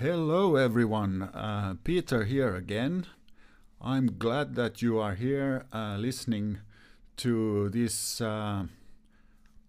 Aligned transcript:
Hello, 0.00 0.56
everyone. 0.56 1.24
Uh, 1.24 1.74
Peter 1.84 2.24
here 2.24 2.56
again. 2.56 3.04
I'm 3.82 4.16
glad 4.16 4.54
that 4.54 4.80
you 4.80 4.98
are 4.98 5.14
here 5.14 5.66
uh, 5.74 5.98
listening 5.98 6.60
to 7.18 7.68
this 7.68 8.18
uh, 8.18 8.64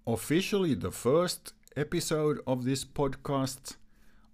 officially 0.08 0.74
the 0.74 0.90
first 0.90 1.52
episode 1.76 2.40
of 2.48 2.64
this 2.64 2.86
podcast, 2.86 3.76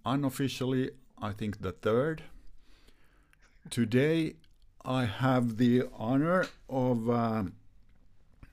unofficially, 0.06 0.92
I 1.20 1.32
think 1.32 1.62
the 1.62 1.72
third. 1.72 2.22
Today, 3.68 4.34
I 4.84 5.04
have 5.04 5.56
the 5.56 5.82
honor 5.92 6.46
of 6.70 7.10
uh, 7.10 7.42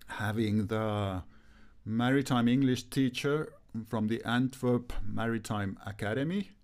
having 0.08 0.66
the 0.66 1.22
maritime 1.86 2.48
English 2.48 2.90
teacher 2.90 3.54
from 3.88 4.08
the 4.08 4.24
Antwerp 4.24 4.94
Maritime 5.08 5.78
Academy 5.86 6.55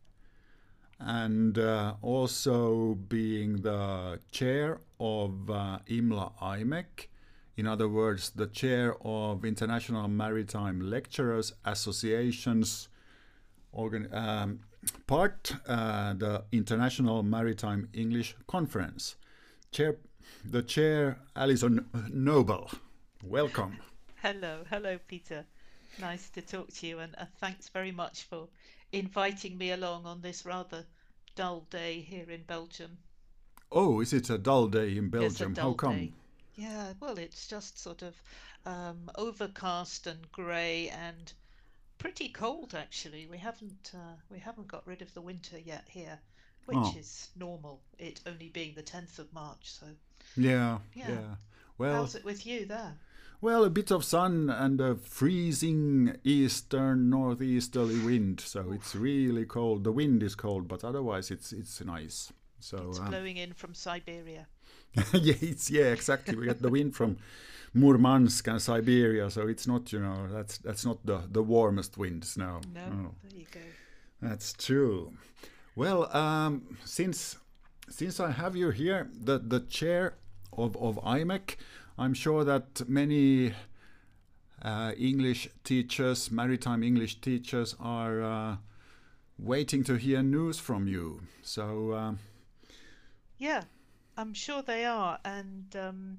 and 1.05 1.57
uh, 1.57 1.95
also 2.01 2.95
being 3.07 3.61
the 3.61 4.19
chair 4.31 4.79
of 4.99 5.49
uh, 5.49 5.79
IMLA 5.89 6.31
IMEC, 6.41 7.07
in 7.57 7.67
other 7.67 7.87
words, 7.89 8.31
the 8.31 8.47
chair 8.47 8.95
of 9.01 9.43
International 9.45 10.07
Maritime 10.07 10.79
Lecturers 10.79 11.53
Association's 11.65 12.87
organ- 13.71 14.13
um, 14.13 14.59
part, 15.07 15.53
uh, 15.67 16.13
the 16.13 16.43
International 16.51 17.23
Maritime 17.23 17.89
English 17.93 18.35
Conference. 18.47 19.15
Chair, 19.71 19.97
the 20.43 20.63
chair, 20.63 21.19
Alison 21.35 21.85
Noble. 22.11 22.69
Welcome. 23.23 23.77
Hello, 24.21 24.63
hello, 24.69 24.97
Peter. 25.07 25.45
Nice 25.99 26.29
to 26.29 26.41
talk 26.41 26.71
to 26.73 26.87
you, 26.87 26.99
and 26.99 27.13
uh, 27.17 27.25
thanks 27.39 27.69
very 27.69 27.91
much 27.91 28.23
for 28.23 28.47
inviting 28.91 29.57
me 29.57 29.71
along 29.71 30.05
on 30.05 30.21
this 30.21 30.45
rather 30.45 30.85
dull 31.35 31.65
day 31.69 32.01
here 32.01 32.29
in 32.29 32.43
Belgium. 32.43 32.97
Oh, 33.71 34.01
is 34.01 34.13
it 34.13 34.29
a 34.29 34.37
dull 34.37 34.67
day 34.67 34.97
in 34.97 35.09
Belgium? 35.09 35.55
How 35.55 35.73
come? 35.73 35.95
Day. 35.95 36.13
Yeah, 36.55 36.93
well, 36.99 37.17
it's 37.17 37.47
just 37.47 37.79
sort 37.79 38.01
of 38.01 38.15
um, 38.65 39.09
overcast 39.15 40.07
and 40.07 40.31
grey 40.31 40.89
and 40.89 41.31
pretty 41.97 42.29
cold 42.29 42.75
actually. 42.75 43.27
We 43.27 43.37
haven't 43.37 43.91
uh, 43.93 44.15
we 44.29 44.39
haven't 44.39 44.67
got 44.67 44.85
rid 44.85 45.01
of 45.01 45.13
the 45.13 45.21
winter 45.21 45.57
yet 45.57 45.85
here, 45.89 46.19
which 46.65 46.77
oh. 46.79 46.95
is 46.97 47.29
normal. 47.35 47.81
It 47.97 48.19
only 48.25 48.49
being 48.49 48.73
the 48.75 48.81
tenth 48.81 49.19
of 49.19 49.31
March, 49.33 49.71
so. 49.71 49.85
Yeah, 50.35 50.79
yeah. 50.93 51.09
yeah. 51.09 51.35
Well, 51.77 51.93
how's 51.93 52.15
it 52.15 52.25
with 52.25 52.45
you 52.45 52.65
there? 52.65 52.93
Well, 53.41 53.65
a 53.65 53.71
bit 53.71 53.89
of 53.89 54.05
sun 54.05 54.51
and 54.51 54.79
a 54.79 54.95
freezing 54.95 56.15
eastern 56.23 57.09
northeasterly 57.09 57.97
wind, 57.97 58.39
so 58.39 58.71
it's 58.71 58.95
really 58.95 59.45
cold. 59.45 59.83
The 59.83 59.91
wind 59.91 60.21
is 60.21 60.35
cold, 60.35 60.67
but 60.67 60.83
otherwise 60.83 61.31
it's 61.31 61.51
it's 61.51 61.83
nice. 61.83 62.31
So 62.59 62.89
it's 62.89 62.99
um, 62.99 63.09
blowing 63.09 63.37
in 63.37 63.53
from 63.53 63.73
Siberia. 63.73 64.45
yeah, 65.13 65.33
it's 65.41 65.71
yeah, 65.71 65.85
exactly. 65.85 66.35
We 66.35 66.45
get 66.45 66.61
the 66.61 66.69
wind 66.69 66.95
from 66.95 67.17
Murmansk 67.73 68.47
and 68.47 68.61
Siberia, 68.61 69.31
so 69.31 69.47
it's 69.47 69.65
not 69.65 69.91
you 69.91 69.99
know 70.01 70.27
that's 70.31 70.59
that's 70.59 70.85
not 70.85 71.03
the 71.03 71.23
the 71.31 71.41
warmest 71.41 71.97
winds 71.97 72.37
now. 72.37 72.61
No, 72.71 72.89
no. 72.89 73.15
there 73.23 73.39
you 73.39 73.47
go. 73.51 73.59
That's 74.21 74.53
true. 74.53 75.13
Well, 75.75 76.15
um, 76.15 76.77
since 76.85 77.37
since 77.89 78.19
I 78.19 78.29
have 78.29 78.55
you 78.55 78.69
here, 78.69 79.09
the 79.11 79.39
the 79.39 79.61
chair 79.61 80.13
of 80.53 80.75
of 80.77 80.97
IMEC 81.03 81.55
I'm 81.97 82.15
sure 82.15 82.43
that 82.45 82.89
many 82.89 83.53
uh, 84.61 84.93
English 84.97 85.49
teachers, 85.63 86.31
maritime 86.31 86.83
English 86.83 87.21
teachers, 87.21 87.75
are 87.79 88.23
uh, 88.23 88.55
waiting 89.37 89.83
to 89.83 89.95
hear 89.95 90.23
news 90.23 90.57
from 90.57 90.87
you. 90.87 91.21
So, 91.43 91.91
uh, 91.91 92.13
yeah, 93.37 93.63
I'm 94.17 94.33
sure 94.33 94.63
they 94.63 94.85
are. 94.85 95.19
And, 95.25 95.75
um, 95.75 96.17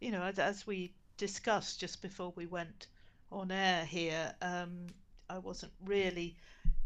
you 0.00 0.10
know, 0.10 0.22
as, 0.22 0.40
as, 0.40 0.66
we 0.66 0.92
discussed 1.18 1.78
just 1.78 2.02
before 2.02 2.32
we 2.34 2.46
went 2.46 2.88
on 3.30 3.52
air 3.52 3.84
here, 3.84 4.34
um, 4.42 4.86
I 5.30 5.38
wasn't 5.38 5.72
really 5.84 6.36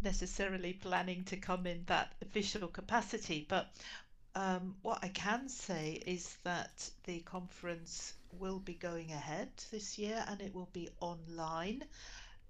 necessarily 0.02 0.75
planning 0.75 1.25
to 1.25 1.36
come 1.36 1.66
in 1.66 1.84
that 1.86 2.12
official 2.20 2.69
capacity, 2.69 3.46
but 3.48 3.72
um, 4.36 4.74
what 4.82 4.98
I 5.02 5.08
can 5.08 5.48
say 5.48 6.02
is 6.06 6.36
that 6.44 6.91
the 7.04 7.20
conference 7.20 8.12
will 8.38 8.58
be 8.58 8.74
going 8.74 9.10
ahead 9.10 9.48
this 9.70 9.98
year 9.98 10.22
and 10.28 10.42
it 10.42 10.54
will 10.54 10.69
be 10.74 10.91
online. 11.00 11.82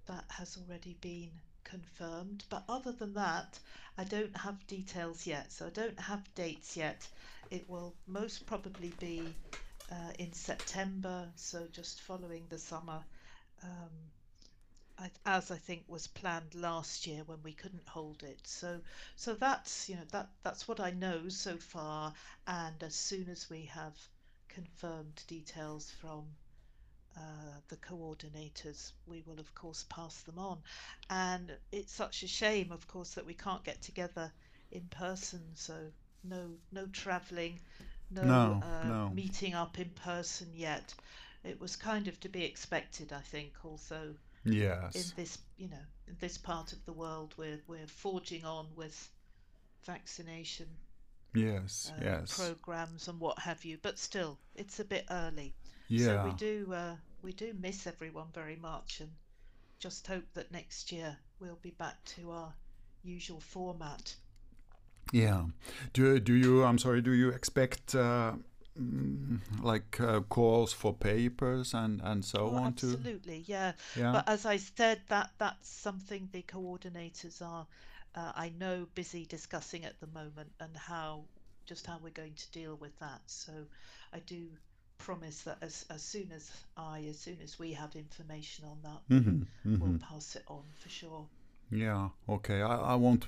That 0.07 0.25
has 0.29 0.59
already 0.59 0.97
been 1.01 1.31
confirmed. 1.63 2.45
But 2.49 2.65
other 2.69 2.91
than 2.91 3.15
that, 3.15 3.59
I 3.97 4.05
don't 4.05 4.37
have 4.37 4.67
details 4.67 5.27
yet. 5.27 5.53
So 5.53 5.67
I 5.67 5.71
don't 5.71 5.99
have 6.01 6.35
dates 6.35 6.77
yet. 6.77 7.07
It 7.51 7.71
will 7.71 7.95
most 8.09 8.47
probably 8.47 8.93
be 8.99 9.23
uh, 9.91 10.13
in 10.19 10.33
September, 10.33 11.29
so 11.37 11.67
just 11.71 12.01
following 12.03 12.43
the 12.49 12.59
summer. 12.59 13.05
Um, 13.63 13.91
as 15.25 15.51
I 15.51 15.57
think 15.57 15.85
was 15.89 16.07
planned 16.07 16.55
last 16.55 17.07
year 17.07 17.23
when 17.25 17.43
we 17.43 17.53
couldn't 17.53 17.89
hold 17.89 18.23
it. 18.23 18.47
So 18.47 18.81
so 19.17 19.35
that's 19.35 19.89
you 19.89 19.97
know 19.97 20.05
that 20.13 20.31
that's 20.43 20.67
what 20.69 20.81
I 20.81 20.91
know 20.91 21.29
so 21.29 21.57
far. 21.57 22.15
And 22.47 22.83
as 22.83 22.95
soon 22.95 23.29
as 23.29 23.49
we 23.51 23.67
have 23.67 23.97
confirmed 24.49 25.23
details 25.27 25.91
from 25.91 26.25
uh, 27.17 27.61
the 27.69 27.77
coordinators, 27.77 28.93
we 29.07 29.23
will 29.23 29.39
of 29.41 29.55
course 29.55 29.85
pass 29.89 30.23
them 30.23 30.39
on. 30.39 30.63
And 31.11 31.57
it's 31.73 31.93
such 31.93 32.23
a 32.23 32.29
shame, 32.29 32.73
of 32.73 32.87
course, 32.87 33.15
that 33.15 33.27
we 33.27 33.35
can't 33.35 33.65
get 33.65 33.83
together 33.83 34.33
in 34.71 34.83
person. 34.89 35.43
So 35.55 35.93
no 36.25 36.59
no 36.73 36.87
travelling, 36.87 37.61
no, 38.11 38.23
no, 38.23 38.59
uh, 38.63 38.93
no 38.93 39.11
meeting 39.11 39.55
up 39.55 39.79
in 39.79 39.91
person 39.91 40.49
yet. 40.55 40.95
It 41.45 41.61
was 41.61 41.77
kind 41.77 42.09
of 42.09 42.19
to 42.21 42.29
be 42.29 42.45
expected, 42.45 43.13
I 43.13 43.21
think. 43.21 43.55
Also, 43.65 44.17
yes, 44.53 44.95
in 44.95 45.17
this 45.17 45.39
you 45.57 45.69
know 45.69 45.87
in 46.09 46.17
this 46.21 46.39
part 46.39 46.73
of 46.73 46.85
the 46.87 46.93
world, 46.93 47.35
we're 47.37 47.61
we're 47.67 47.87
forging 47.87 48.45
on 48.45 48.67
with 48.77 49.11
vaccination 49.85 50.67
yes, 51.35 51.93
uh, 51.97 52.01
yes. 52.03 52.37
programs 52.37 53.09
and 53.09 53.21
what 53.21 53.39
have 53.39 53.65
you. 53.65 53.79
But 53.83 53.99
still, 53.99 54.39
it's 54.55 54.81
a 54.81 54.85
bit 54.85 55.07
early. 55.11 55.55
Yeah. 55.89 56.07
So 56.07 56.25
we 56.25 56.33
do 56.35 56.73
uh, 56.73 56.97
we 57.23 57.33
do 57.33 57.55
miss 57.61 57.87
everyone 57.87 58.29
very 58.35 58.57
much, 58.57 59.01
and 59.01 59.11
just 59.79 60.07
hope 60.07 60.25
that 60.35 60.53
next 60.53 60.93
year 60.93 61.17
we'll 61.41 61.59
be 61.63 61.71
back 61.73 62.03
to 62.17 62.31
our 62.31 62.53
usual 63.03 63.41
format. 63.41 64.15
Yeah. 65.13 65.45
Do 65.93 66.19
do 66.19 66.35
you? 66.35 66.65
I'm 66.65 66.79
sorry. 66.79 67.03
Do 67.03 67.13
you 67.13 67.31
expect? 67.31 67.95
Uh, 67.95 68.33
like 69.63 70.01
uh, 70.01 70.21
calls 70.21 70.73
for 70.73 70.93
papers 70.93 71.73
and 71.75 72.01
and 72.03 72.25
so 72.25 72.51
oh, 72.53 72.57
on 72.57 72.67
absolutely 72.67 73.43
to 73.43 73.51
yeah. 73.51 73.73
yeah 73.97 74.13
but 74.13 74.29
as 74.29 74.45
i 74.45 74.57
said 74.57 75.01
that 75.09 75.31
that's 75.39 75.69
something 75.69 76.29
the 76.33 76.43
coordinators 76.43 77.41
are 77.41 77.67
uh, 78.17 78.33
I 78.35 78.51
know 78.59 78.87
busy 78.95 79.27
discussing 79.27 79.85
at 79.85 80.01
the 80.01 80.07
moment 80.09 80.51
and 80.59 80.75
how 80.77 81.25
just 81.67 81.87
how 81.87 81.99
we're 82.03 82.11
going 82.11 82.35
to 82.35 82.51
deal 82.51 82.77
with 82.77 82.99
that. 83.01 83.21
So 83.27 83.53
I 84.13 84.21
do 84.21 84.47
promise 84.99 85.43
that 85.43 85.59
as, 85.61 85.85
as 85.91 86.03
soon 86.03 86.31
as 86.35 86.51
I, 86.77 87.05
as 87.11 87.19
soon 87.19 87.39
as 87.45 87.59
we 87.59 87.73
have 87.73 87.95
information 87.95 88.65
on 88.65 88.79
that, 88.83 89.15
mm-hmm, 89.15 89.43
mm-hmm. 89.69 89.79
we'll 89.79 89.99
pass 89.99 90.37
it 90.37 90.45
on 90.49 90.63
for 90.79 90.89
sure. 90.89 91.27
Yeah, 91.71 92.09
okay. 92.29 92.63
I, 92.63 92.77
I 92.77 92.95
won't 92.95 93.27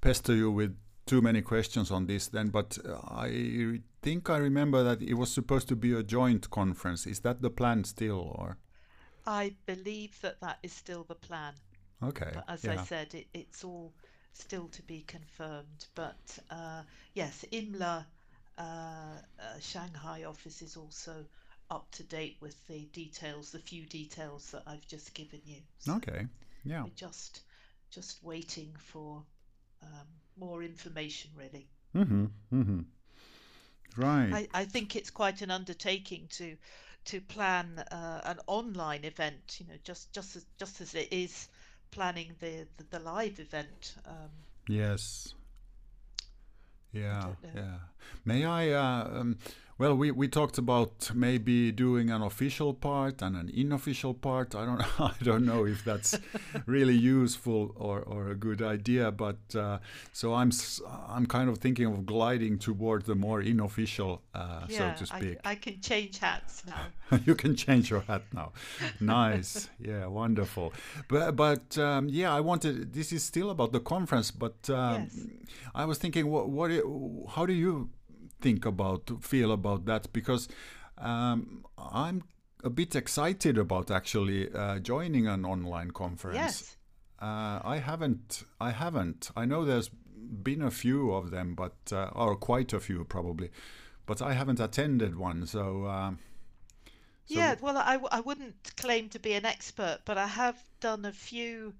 pester 0.00 0.34
you 0.34 0.50
with 0.50 0.76
too 1.08 1.22
many 1.22 1.40
questions 1.40 1.90
on 1.90 2.06
this 2.06 2.28
then, 2.28 2.48
but 2.48 2.78
I 3.08 3.80
think 4.02 4.30
I 4.30 4.36
remember 4.36 4.84
that 4.84 5.02
it 5.02 5.14
was 5.14 5.32
supposed 5.32 5.68
to 5.68 5.76
be 5.76 5.92
a 5.92 6.02
joint 6.02 6.50
conference. 6.50 7.06
Is 7.06 7.20
that 7.20 7.40
the 7.40 7.50
plan 7.50 7.84
still, 7.84 8.34
or? 8.38 8.58
I 9.26 9.54
believe 9.66 10.20
that 10.20 10.40
that 10.40 10.58
is 10.62 10.72
still 10.72 11.04
the 11.04 11.14
plan. 11.14 11.54
Okay. 12.02 12.30
But 12.34 12.44
as 12.48 12.64
yeah. 12.64 12.72
I 12.72 12.84
said, 12.84 13.14
it, 13.14 13.26
it's 13.34 13.64
all 13.64 13.92
still 14.32 14.68
to 14.68 14.82
be 14.82 15.02
confirmed. 15.06 15.86
But 15.94 16.38
uh, 16.50 16.82
yes, 17.14 17.44
IMLA 17.52 18.04
uh, 18.58 18.62
uh, 18.62 19.58
Shanghai 19.60 20.24
office 20.24 20.62
is 20.62 20.76
also 20.76 21.24
up 21.70 21.90
to 21.92 22.02
date 22.04 22.36
with 22.40 22.56
the 22.68 22.84
details, 22.92 23.50
the 23.50 23.58
few 23.58 23.84
details 23.86 24.50
that 24.50 24.62
I've 24.66 24.86
just 24.86 25.14
given 25.14 25.40
you. 25.44 25.60
So 25.78 25.94
okay. 25.94 26.26
Yeah. 26.64 26.84
We're 26.84 26.90
just 26.96 27.42
just 27.90 28.22
waiting 28.22 28.74
for 28.78 29.22
um, 29.82 30.06
more 30.38 30.62
information, 30.62 31.30
really. 31.36 31.66
Mm-hmm. 31.94 32.26
Mm-hmm. 32.52 32.80
Right. 33.96 34.48
I, 34.54 34.60
I 34.60 34.64
think 34.64 34.96
it's 34.96 35.10
quite 35.10 35.42
an 35.42 35.50
undertaking 35.50 36.28
to 36.30 36.56
to 37.06 37.20
plan 37.22 37.82
uh, 37.90 38.20
an 38.24 38.38
online 38.46 39.04
event. 39.04 39.58
You 39.60 39.66
know, 39.66 39.78
just 39.82 40.12
just 40.12 40.36
as 40.36 40.44
just 40.58 40.80
as 40.80 40.94
it 40.94 41.08
is 41.10 41.48
planning 41.90 42.34
the 42.40 42.66
the, 42.76 42.84
the 42.90 42.98
live 43.00 43.40
event. 43.40 43.94
Um, 44.06 44.30
yes. 44.68 45.34
Yeah, 46.92 47.34
yeah. 47.54 47.76
May 48.24 48.44
I? 48.44 48.70
Uh, 48.70 49.20
um, 49.20 49.38
Well, 49.78 49.94
we, 49.96 50.10
we 50.10 50.26
talked 50.26 50.58
about 50.58 51.12
maybe 51.14 51.70
doing 51.70 52.10
an 52.10 52.20
official 52.20 52.74
part 52.74 53.22
and 53.22 53.36
an 53.36 53.48
unofficial 53.56 54.12
part. 54.12 54.56
I 54.56 54.66
don't 54.66 55.00
I 55.00 55.14
don't 55.22 55.46
know 55.46 55.66
if 55.66 55.84
that's 55.84 56.18
really 56.66 56.96
useful 56.96 57.72
or, 57.76 58.00
or 58.00 58.30
a 58.30 58.34
good 58.34 58.60
idea, 58.60 59.12
but 59.12 59.38
uh, 59.54 59.78
so 60.12 60.34
I'm 60.34 60.50
I'm 61.08 61.26
kind 61.26 61.48
of 61.48 61.58
thinking 61.58 61.86
of 61.86 62.06
gliding 62.06 62.58
toward 62.58 63.04
the 63.06 63.14
more 63.14 63.40
unofficial, 63.40 64.22
uh, 64.34 64.66
yeah, 64.68 64.94
so 64.94 64.98
to 64.98 65.06
speak. 65.06 65.38
I, 65.44 65.52
I 65.52 65.54
can 65.54 65.80
change 65.80 66.18
hats 66.18 66.64
now. 66.66 67.18
you 67.26 67.36
can 67.36 67.54
change 67.54 67.88
your 67.88 68.00
hat 68.00 68.22
now. 68.34 68.52
nice, 68.98 69.68
yeah, 69.78 70.06
wonderful. 70.06 70.72
But 71.06 71.36
but 71.36 71.78
um, 71.78 72.08
yeah, 72.08 72.34
I 72.34 72.40
wanted. 72.40 72.92
This 72.92 73.12
is 73.12 73.22
still 73.22 73.50
about 73.50 73.70
the 73.70 73.80
conference, 73.80 74.32
but 74.32 74.68
um, 74.70 75.02
Yes. 75.04 75.26
I 75.72 75.84
was 75.84 75.98
thinking, 75.98 76.26
what 76.26 76.48
what 76.48 76.70
how 77.34 77.46
do 77.46 77.52
you 77.52 77.90
think 78.40 78.64
about 78.64 79.10
feel 79.20 79.52
about 79.52 79.84
that 79.86 80.12
because 80.12 80.48
um, 80.96 81.64
I'm 81.76 82.24
a 82.64 82.70
bit 82.70 82.96
excited 82.96 83.58
about 83.58 83.90
actually 83.90 84.52
uh, 84.52 84.78
joining 84.80 85.26
an 85.26 85.44
online 85.44 85.90
conference. 85.92 86.36
Yes. 86.36 86.76
Uh, 87.20 87.60
I 87.64 87.80
haven't. 87.84 88.44
I 88.60 88.70
haven't. 88.70 89.30
I 89.36 89.44
know 89.44 89.64
there's 89.64 89.90
been 90.42 90.62
a 90.62 90.70
few 90.70 91.12
of 91.12 91.30
them, 91.30 91.54
but 91.54 91.76
uh, 91.92 92.10
or 92.14 92.36
quite 92.36 92.72
a 92.72 92.80
few 92.80 93.04
probably, 93.04 93.50
but 94.06 94.22
I 94.22 94.32
haven't 94.34 94.60
attended 94.60 95.16
one. 95.16 95.46
So. 95.46 95.86
Um, 95.86 96.18
so 97.26 97.34
Yeah, 97.34 97.56
well, 97.60 97.76
I, 97.76 97.98
I 98.10 98.20
wouldn't 98.20 98.74
claim 98.76 99.10
to 99.10 99.18
be 99.18 99.34
an 99.34 99.44
expert, 99.44 99.98
but 100.06 100.16
I 100.16 100.26
have 100.26 100.56
done 100.80 101.04
a 101.04 101.12
few 101.12 101.74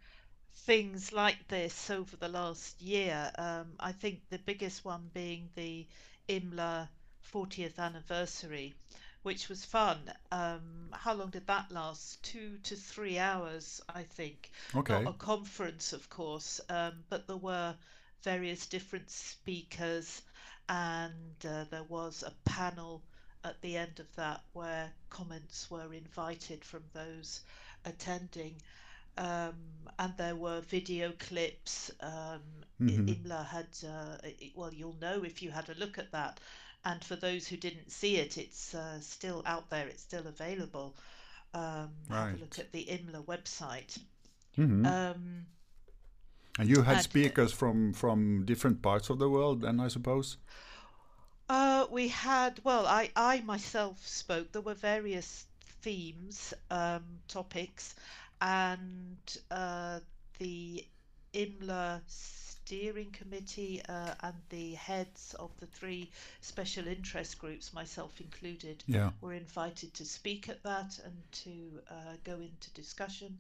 things 0.53 1.13
like 1.13 1.49
this 1.49 1.89
over 1.89 2.17
the 2.17 2.29
last 2.29 2.83
year. 2.83 3.31
Um, 3.39 3.69
I 3.81 3.93
think 3.93 4.21
the 4.29 4.39
biggest 4.39 4.85
one 4.85 5.11
being 5.15 5.49
the 5.55 5.87
IMLA 6.29 6.89
40th 7.33 7.79
anniversary, 7.79 8.75
which 9.23 9.49
was 9.49 9.65
fun. 9.65 9.99
Um, 10.31 10.89
how 10.93 11.15
long 11.15 11.31
did 11.31 11.47
that 11.47 11.71
last? 11.71 12.23
Two 12.23 12.59
to 12.65 12.77
three 12.77 13.19
hours, 13.19 13.81
I 13.95 14.03
think. 14.03 14.51
Okay. 14.75 15.03
Not 15.03 15.15
a 15.15 15.19
conference, 15.19 15.93
of 15.93 16.09
course, 16.09 16.61
um, 16.69 17.05
but 17.09 17.27
there 17.27 17.37
were 17.37 17.75
various 18.23 18.67
different 18.67 19.11
speakers, 19.11 20.23
and 20.69 21.47
uh, 21.47 21.65
there 21.71 21.85
was 21.85 22.23
a 22.23 22.33
panel 22.49 23.03
at 23.45 23.61
the 23.63 23.77
end 23.77 24.01
of 24.01 24.15
that 24.17 24.43
where 24.53 24.91
comments 25.11 25.71
were 25.71 25.93
invited 25.93 26.65
from 26.65 26.83
those 26.93 27.41
attending. 27.85 28.55
Um, 29.19 29.55
and 29.99 30.17
there 30.17 30.37
were 30.37 30.61
video 30.61 31.13
clips. 31.19 31.91
Um, 32.01 32.41
Mhm. 32.81 33.09
Imla 33.09 33.45
had, 33.45 33.67
uh, 33.87 34.17
well, 34.55 34.73
you'll 34.73 34.97
know 35.01 35.25
if 35.25 35.43
you 35.43 35.51
had 35.51 35.69
a 35.69 35.75
look 35.75 35.99
at 35.99 36.13
that. 36.13 36.39
And 36.85 37.03
for 37.05 37.17
those 37.17 37.49
who 37.49 37.57
didn't 37.57 37.91
see 37.91 38.17
it, 38.17 38.39
it's 38.39 38.75
uh, 38.75 39.01
still 39.01 39.43
out 39.47 39.69
there, 39.71 39.89
it's 39.89 40.03
still 40.03 40.27
available. 40.29 40.97
Um, 41.53 41.91
have 42.09 42.35
a 42.35 42.37
look 42.39 42.59
at 42.59 42.71
the 42.73 42.85
IMLA 42.85 43.25
website. 43.25 43.99
Mhm. 44.57 44.87
Um, 44.87 45.47
and 46.59 46.69
you 46.69 46.83
had 46.83 46.97
and- 46.97 47.05
speakers 47.05 47.53
from 47.53 47.93
from 47.93 48.45
different 48.45 48.81
parts 48.83 49.11
of 49.11 49.19
the 49.19 49.29
world, 49.29 49.63
then 49.63 49.81
I 49.81 49.89
suppose. 49.89 50.37
Uh, 51.49 51.87
we 51.91 52.09
had, 52.09 52.61
well, 52.63 52.87
I, 52.87 53.11
I 53.17 53.41
myself 53.41 54.07
spoke. 54.07 54.53
There 54.53 54.63
were 54.63 54.75
various 54.75 55.47
themes, 55.83 56.53
um, 56.71 57.05
topics, 57.27 57.95
and 58.41 59.19
uh, 59.51 60.01
the 60.39 60.85
IMLA 61.35 62.03
steering 62.07 63.11
committee 63.11 63.83
uh, 63.89 64.15
and 64.21 64.35
the 64.51 64.75
heads 64.75 65.35
of 65.39 65.51
the 65.59 65.67
three 65.67 66.11
special 66.41 66.87
interest 66.87 67.39
groups, 67.39 67.73
myself 67.73 68.21
included, 68.21 68.85
Yeah. 68.87 69.11
were 69.21 69.33
invited 69.35 69.95
to 69.95 70.05
speak 70.05 70.49
at 70.49 70.63
that 70.65 70.99
and 71.05 71.23
to 71.33 71.81
uh, 71.91 72.17
go 72.25 72.41
into 72.41 72.71
discussion 72.73 73.39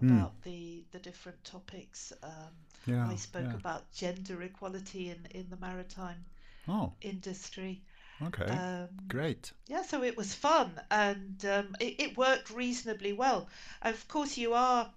Hmm. 0.00 0.22
about 0.22 0.40
the 0.42 0.84
the 0.92 0.98
different 0.98 1.42
topics. 1.44 2.12
Um, 2.22 2.54
Yeah. 2.86 3.10
I 3.10 3.16
spoke 3.16 3.54
yeah. 3.54 3.54
about 3.54 3.90
gender 3.92 4.42
equality 4.42 5.08
in, 5.10 5.26
in 5.30 5.48
the 5.50 5.56
maritime 5.56 6.24
Oh, 6.68 6.92
industry. 7.02 7.82
Okay. 8.26 8.60
Um, 8.60 8.88
Great. 9.08 9.52
yeah, 9.66 9.82
so 9.82 10.02
it 10.02 10.16
was 10.16 10.34
fun 10.34 10.80
and 10.90 11.44
um, 11.46 11.76
it, 11.80 12.00
it 12.00 12.16
worked 12.18 12.50
reasonably 12.50 13.12
well. 13.12 13.48
Of 13.82 14.06
course, 14.08 14.36
you 14.36 14.54
are 14.54 14.90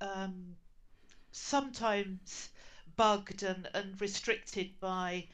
um, 0.00 0.56
sometimes 1.32 2.50
bugged 2.96 3.42
and, 3.42 3.68
and 3.74 4.00
restricted 4.00 4.70
by 4.80 5.26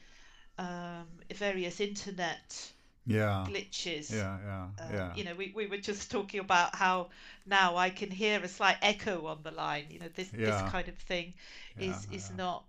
um, 0.57 1.07
various 1.33 1.79
internet 1.79 2.71
Yeah. 3.05 3.45
glitches. 3.45 4.09
Yeah. 4.11 4.37
Yeah. 4.45 4.67
Uh, 4.79 4.83
yeah. 4.93 5.13
You 5.13 5.23
know, 5.25 5.35
we, 5.35 5.51
we 5.55 5.67
were 5.67 5.77
just 5.77 6.11
talking 6.11 6.39
about 6.39 6.75
how 6.75 7.09
now 7.45 7.75
I 7.77 7.89
can 7.89 8.11
hear 8.11 8.39
a 8.41 8.47
slight 8.47 8.77
echo 8.81 9.25
on 9.27 9.43
the 9.43 9.51
line. 9.51 9.85
You 9.89 9.99
know, 9.99 10.09
this 10.15 10.31
Yeah. 10.31 10.39
this 10.43 10.61
kind 10.61 10.87
of 10.87 10.97
thing 10.97 11.33
is 11.77 12.05
Yeah, 12.05 12.17
is 12.17 12.31
not 12.31 12.65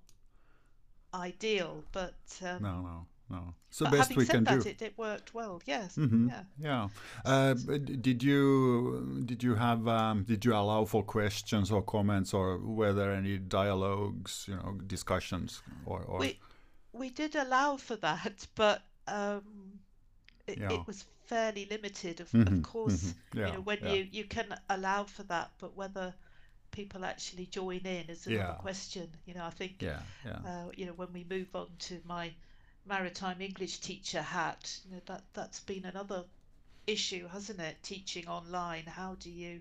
ideal, 1.15 1.85
but 1.93 2.15
um, 2.43 2.61
No. 2.61 2.81
No. 2.83 3.07
No. 3.31 3.55
It's 3.69 3.79
the 3.79 3.87
but 3.87 3.93
best 3.93 4.17
we 4.17 4.26
can 4.26 4.44
that, 4.44 4.62
do. 4.62 4.69
It, 4.69 4.82
it 4.82 4.99
worked 4.99 5.32
well. 5.35 5.62
Yes. 5.67 5.97
Mhm. 5.97 6.29
Yeah. 6.29 6.43
Yeah. 6.59 6.88
Uh, 7.25 7.55
did 7.55 8.23
you 8.23 9.23
did 9.25 9.43
you 9.43 9.55
have 9.55 9.88
um, 9.88 10.25
did 10.25 10.44
you 10.44 10.53
allow 10.55 10.85
for 10.85 11.03
questions 11.03 11.71
or 11.71 11.82
comments 11.82 12.35
or 12.35 12.59
were 12.59 12.93
there 12.93 13.12
any 13.12 13.38
dialogues, 13.38 14.44
you 14.49 14.55
know, 14.56 14.79
discussions 14.87 15.62
or, 15.87 16.03
or 16.03 16.19
We 16.19 16.38
we 16.93 17.11
did 17.11 17.35
allow 17.35 17.76
for 17.76 17.97
that, 17.97 18.47
but 18.55 18.82
um, 19.09 19.81
it, 20.47 20.59
Yeah. 20.59 20.73
it 20.73 20.87
was 20.87 21.05
fairly 21.27 21.67
limited. 21.70 22.20
Of, 22.20 22.31
Mhm, 22.32 22.59
of 22.59 22.62
course, 22.62 23.03
mhm. 23.03 23.15
Yeah, 23.35 23.47
you 23.47 23.53
know, 23.55 23.61
when 23.62 23.79
yeah. 23.82 23.93
you 23.94 24.09
you 24.12 24.25
can 24.25 24.55
allow 24.69 25.05
for 25.05 25.23
that, 25.25 25.50
but 25.59 25.75
whether 25.75 26.15
people 26.70 27.05
actually 27.05 27.47
join 27.47 27.81
in 27.87 28.11
is 28.11 28.27
another 28.27 28.53
Yeah. 28.53 28.55
question. 28.61 29.09
You 29.27 29.35
know, 29.35 29.44
I 29.47 29.50
think 29.50 29.81
yeah, 29.82 30.00
yeah. 30.25 30.38
uh, 30.44 30.70
you 30.77 30.87
know 30.87 30.93
when 30.93 31.12
we 31.12 31.25
move 31.25 31.49
on 31.55 31.69
to 31.88 32.00
my 32.05 32.35
maritime 32.87 33.41
English 33.41 33.79
teacher 33.79 34.23
hat, 34.23 34.79
you 34.85 34.97
know 34.97 35.03
that 35.07 35.23
that's 35.35 35.61
been 35.61 35.85
another 35.85 36.25
issue, 36.87 37.29
hasn't 37.29 37.61
it? 37.61 37.77
Teaching 37.83 38.29
online, 38.29 38.85
how 38.85 39.17
do 39.19 39.31
you 39.31 39.61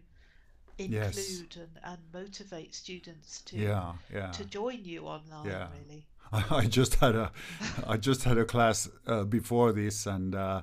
Yes. 0.77 1.17
include 1.17 1.55
and, 1.57 1.79
and 1.83 1.99
motivate 2.13 2.73
students 2.73 3.41
to 3.41 3.57
yeah, 3.57 3.93
yeah. 4.11 4.31
to 4.31 4.43
join 4.45 4.83
you 4.83 5.03
online? 5.03 5.45
Yeah. 5.45 5.67
Really. 5.87 6.05
I 6.49 6.65
just 6.65 6.95
had 6.95 7.15
a, 7.15 7.31
I 7.85 7.97
just 7.97 8.23
had 8.23 8.37
a 8.39 8.45
class 8.45 8.89
uh, 9.05 9.23
before 9.23 9.71
this, 9.71 10.07
and 10.07 10.33
uh, 10.33 10.61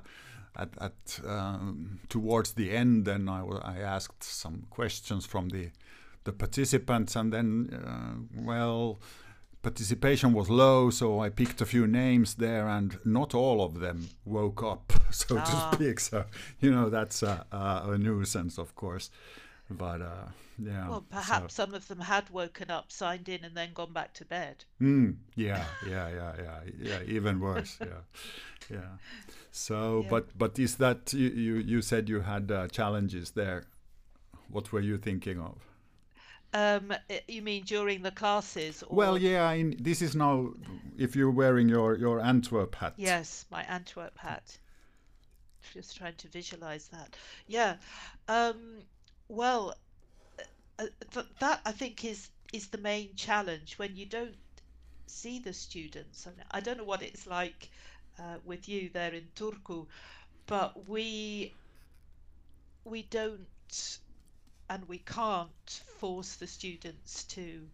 at, 0.57 0.69
at 0.81 1.19
um, 1.25 1.99
towards 2.09 2.53
the 2.53 2.71
end, 2.71 3.05
then 3.05 3.29
I, 3.29 3.41
I 3.45 3.77
asked 3.77 4.21
some 4.23 4.65
questions 4.69 5.25
from 5.25 5.49
the 5.49 5.69
the 6.25 6.33
participants, 6.33 7.15
and 7.15 7.31
then 7.31 7.69
uh, 7.73 8.41
well, 8.43 8.99
participation 9.61 10.33
was 10.33 10.49
low, 10.49 10.89
so 10.89 11.19
I 11.19 11.29
picked 11.29 11.61
a 11.61 11.65
few 11.65 11.87
names 11.87 12.35
there, 12.35 12.67
and 12.67 12.97
not 13.05 13.33
all 13.35 13.61
of 13.63 13.79
them 13.79 14.09
woke 14.25 14.63
up, 14.63 14.93
so 15.11 15.37
Ah. 15.37 15.69
to 15.71 15.75
speak. 15.75 15.99
So 15.99 16.25
you 16.59 16.71
know 16.71 16.89
that's 16.89 17.23
a, 17.23 17.45
a, 17.51 17.91
a 17.91 17.97
nuisance, 17.97 18.57
of 18.57 18.75
course, 18.75 19.09
but 19.69 20.01
uh, 20.01 20.27
yeah. 20.57 20.89
Well, 20.89 21.05
so- 21.09 21.15
perhaps 21.17 21.53
some 21.53 21.73
of 21.73 21.87
them 21.87 21.99
had 22.01 22.29
woken 22.29 22.69
up, 22.71 22.91
signed 22.91 23.29
in, 23.29 23.43
and 23.45 23.55
then 23.55 23.73
gone 23.73 23.93
back 23.93 24.13
to 24.15 24.25
bed. 24.25 24.65
Mm, 24.81 25.15
yeah, 25.35 25.65
yeah, 25.87 26.09
yeah, 26.09 26.33
yeah, 26.43 26.59
yeah. 26.79 26.99
Even 27.17 27.39
worse. 27.39 27.77
Yeah, 27.79 28.03
yeah. 28.69 28.97
So, 29.51 30.01
Yeah. 30.03 30.09
but 30.09 30.37
but 30.37 30.59
is 30.59 30.75
that 30.77 31.13
you? 31.13 31.29
You, 31.29 31.55
you 31.57 31.81
said 31.81 32.09
you 32.09 32.21
had 32.21 32.51
uh, 32.51 32.67
challenges 32.67 33.31
there. 33.31 33.63
What 34.49 34.71
were 34.73 34.81
you 34.81 34.97
thinking 34.97 35.39
of? 35.39 35.55
Um, 36.53 36.93
you 37.27 37.41
mean 37.41 37.63
during 37.63 38.01
the 38.01 38.11
classes? 38.11 38.83
Or... 38.83 38.95
Well, 38.95 39.17
yeah. 39.17 39.47
I, 39.47 39.73
this 39.79 40.01
is 40.01 40.15
now 40.15 40.53
if 40.97 41.15
you're 41.15 41.31
wearing 41.31 41.69
your 41.69 41.97
your 41.97 42.19
Antwerp 42.19 42.75
hat. 42.75 42.93
Yes, 42.97 43.45
my 43.49 43.63
Antwerp 43.63 44.17
hat. 44.17 44.57
Just 45.73 45.95
trying 45.97 46.15
to 46.15 46.27
visualize 46.27 46.89
that. 46.89 47.15
Yeah. 47.47 47.75
Um, 48.27 48.79
well, 49.29 49.75
uh, 50.79 50.85
th- 51.13 51.25
that 51.39 51.61
I 51.65 51.71
think 51.71 52.03
is 52.03 52.29
is 52.51 52.67
the 52.67 52.77
main 52.79 53.15
challenge 53.15 53.77
when 53.77 53.95
you 53.95 54.05
don't 54.05 54.35
see 55.07 55.39
the 55.39 55.53
students. 55.53 56.27
I, 56.27 56.57
I 56.57 56.59
don't 56.59 56.77
know 56.77 56.83
what 56.83 57.01
it's 57.01 57.27
like 57.27 57.69
uh, 58.19 58.37
with 58.43 58.67
you 58.67 58.89
there 58.91 59.13
in 59.13 59.27
Turku, 59.35 59.85
but 60.47 60.87
we 60.89 61.53
we 62.83 63.03
don't 63.03 63.47
and 64.71 64.87
we 64.87 64.99
can't 64.99 65.83
force 65.97 66.35
the 66.35 66.47
students 66.47 67.25
to 67.25 67.67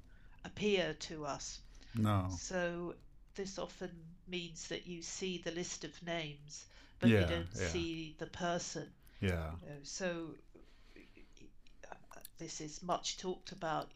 appear 0.43 0.95
to 0.99 1.27
us. 1.27 1.59
No. 1.93 2.25
So 2.39 2.95
this 3.35 3.59
often 3.59 3.91
means 4.27 4.67
that 4.69 4.87
you 4.87 5.03
see 5.03 5.37
the 5.37 5.51
list 5.51 5.83
of 5.83 5.91
names, 6.03 6.65
but 6.99 7.09
you 7.09 7.19
don't 7.19 7.47
yeah. 7.53 7.67
see 7.67 8.15
the 8.17 8.25
person. 8.25 8.87
Yeah. 9.21 9.51
you 9.61 9.69
know. 9.69 9.75
So 9.83 10.29
uh, 11.91 12.19
this 12.39 12.61
is 12.61 12.81
much 12.81 13.17
talked 13.17 13.51
about. 13.51 13.89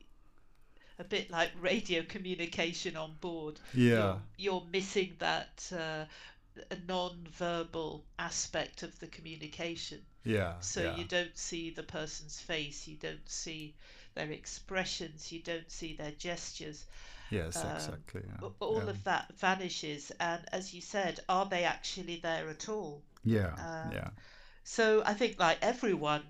A 1.00 1.04
bit 1.04 1.32
like 1.32 1.50
radio 1.60 2.04
communication 2.04 2.96
on 2.96 3.16
board. 3.20 3.60
Yeah. 3.74 3.88
You're, 3.88 4.22
you're 4.38 4.64
missing 4.72 5.16
that 5.18 5.72
uh, 5.76 6.06
non-verbal 6.88 8.04
aspect 8.20 8.84
of 8.84 9.00
the 9.00 9.08
communication. 9.08 10.02
Yeah. 10.24 10.60
So 10.62 10.84
yeah. 10.84 10.96
you 10.96 11.06
don't 11.06 11.38
see 11.38 11.70
the 11.72 11.84
person's 11.84 12.40
face, 12.40 12.88
you 12.88 12.96
don't 12.98 13.28
see 13.30 13.76
their 14.14 14.32
expressions, 14.32 15.32
you 15.32 15.42
don't 15.42 15.70
see 15.72 15.94
their 15.96 16.12
gestures. 16.12 16.86
Yes, 17.30 17.64
Um, 17.64 17.72
exactly. 17.72 18.24
Yeah. 18.28 18.42
All 18.60 18.84
yeah. 18.84 18.90
of 18.90 19.04
that 19.06 19.34
vanishes, 19.38 20.12
and 20.20 20.44
as 20.52 20.74
you 20.74 20.82
said, 20.82 21.20
are 21.30 21.46
they 21.46 21.64
actually 21.66 22.18
there 22.18 22.50
at 22.50 22.70
all? 22.70 23.04
Yeah. 23.24 23.58
um, 23.58 23.92
yeah. 23.92 24.10
So 24.64 25.04
I 25.06 25.14
think, 25.14 25.40
like 25.40 25.60
everyone, 25.62 26.24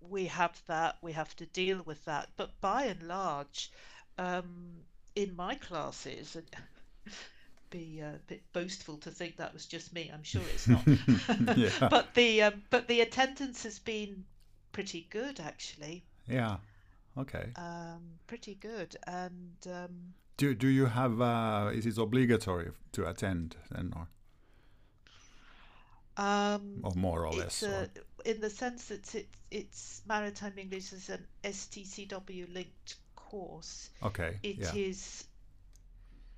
we 0.00 0.26
have 0.26 0.62
that, 0.66 0.96
we 1.02 1.12
have 1.12 1.34
to 1.36 1.46
deal 1.46 1.82
with 1.82 2.04
that. 2.06 2.30
But 2.36 2.60
by 2.60 2.84
and 2.84 3.02
large, 3.02 3.70
um, 4.18 4.84
in 5.14 5.34
my 5.36 5.54
classes, 5.54 6.36
be 7.76 8.00
a 8.00 8.18
bit 8.26 8.42
boastful 8.52 8.96
to 8.98 9.10
think 9.10 9.36
that 9.36 9.52
was 9.52 9.66
just 9.66 9.92
me. 9.92 10.10
I'm 10.12 10.22
sure 10.22 10.42
it's 10.54 10.68
not. 10.68 10.84
Yeah. 11.56 11.88
But 11.88 12.14
the 12.14 12.42
um, 12.42 12.62
but 12.70 12.88
the 12.88 13.00
attendance 13.00 13.62
has 13.64 13.78
been 13.78 14.24
pretty 14.72 15.06
good 15.10 15.40
actually, 15.40 16.04
Yeah. 16.28 16.56
Okay. 17.18 17.46
um, 17.56 18.02
pretty 18.26 18.54
good, 18.54 18.96
and 19.06 19.56
um, 19.66 20.14
Do 20.36 20.54
do 20.54 20.68
you 20.68 20.86
have? 20.86 21.20
Uh, 21.20 21.70
is 21.72 21.86
it 21.86 21.98
obligatory 21.98 22.70
to 22.92 23.08
attend 23.08 23.56
then, 23.70 23.92
or 23.96 24.08
um, 26.22 26.80
or 26.82 26.92
more 26.94 27.26
or 27.26 27.32
less? 27.32 27.62
a, 27.62 27.88
in 28.24 28.40
the 28.40 28.50
sense 28.50 28.86
that 28.86 29.14
it's 29.14 29.26
it's 29.50 30.02
maritime 30.06 30.54
English 30.58 30.92
is 30.92 31.08
an 31.08 31.24
STCW 31.44 32.52
linked 32.52 32.96
course. 33.14 33.90
okay. 34.02 34.38
It 34.42 34.58
is 34.74 35.24
yeah. 35.24 35.35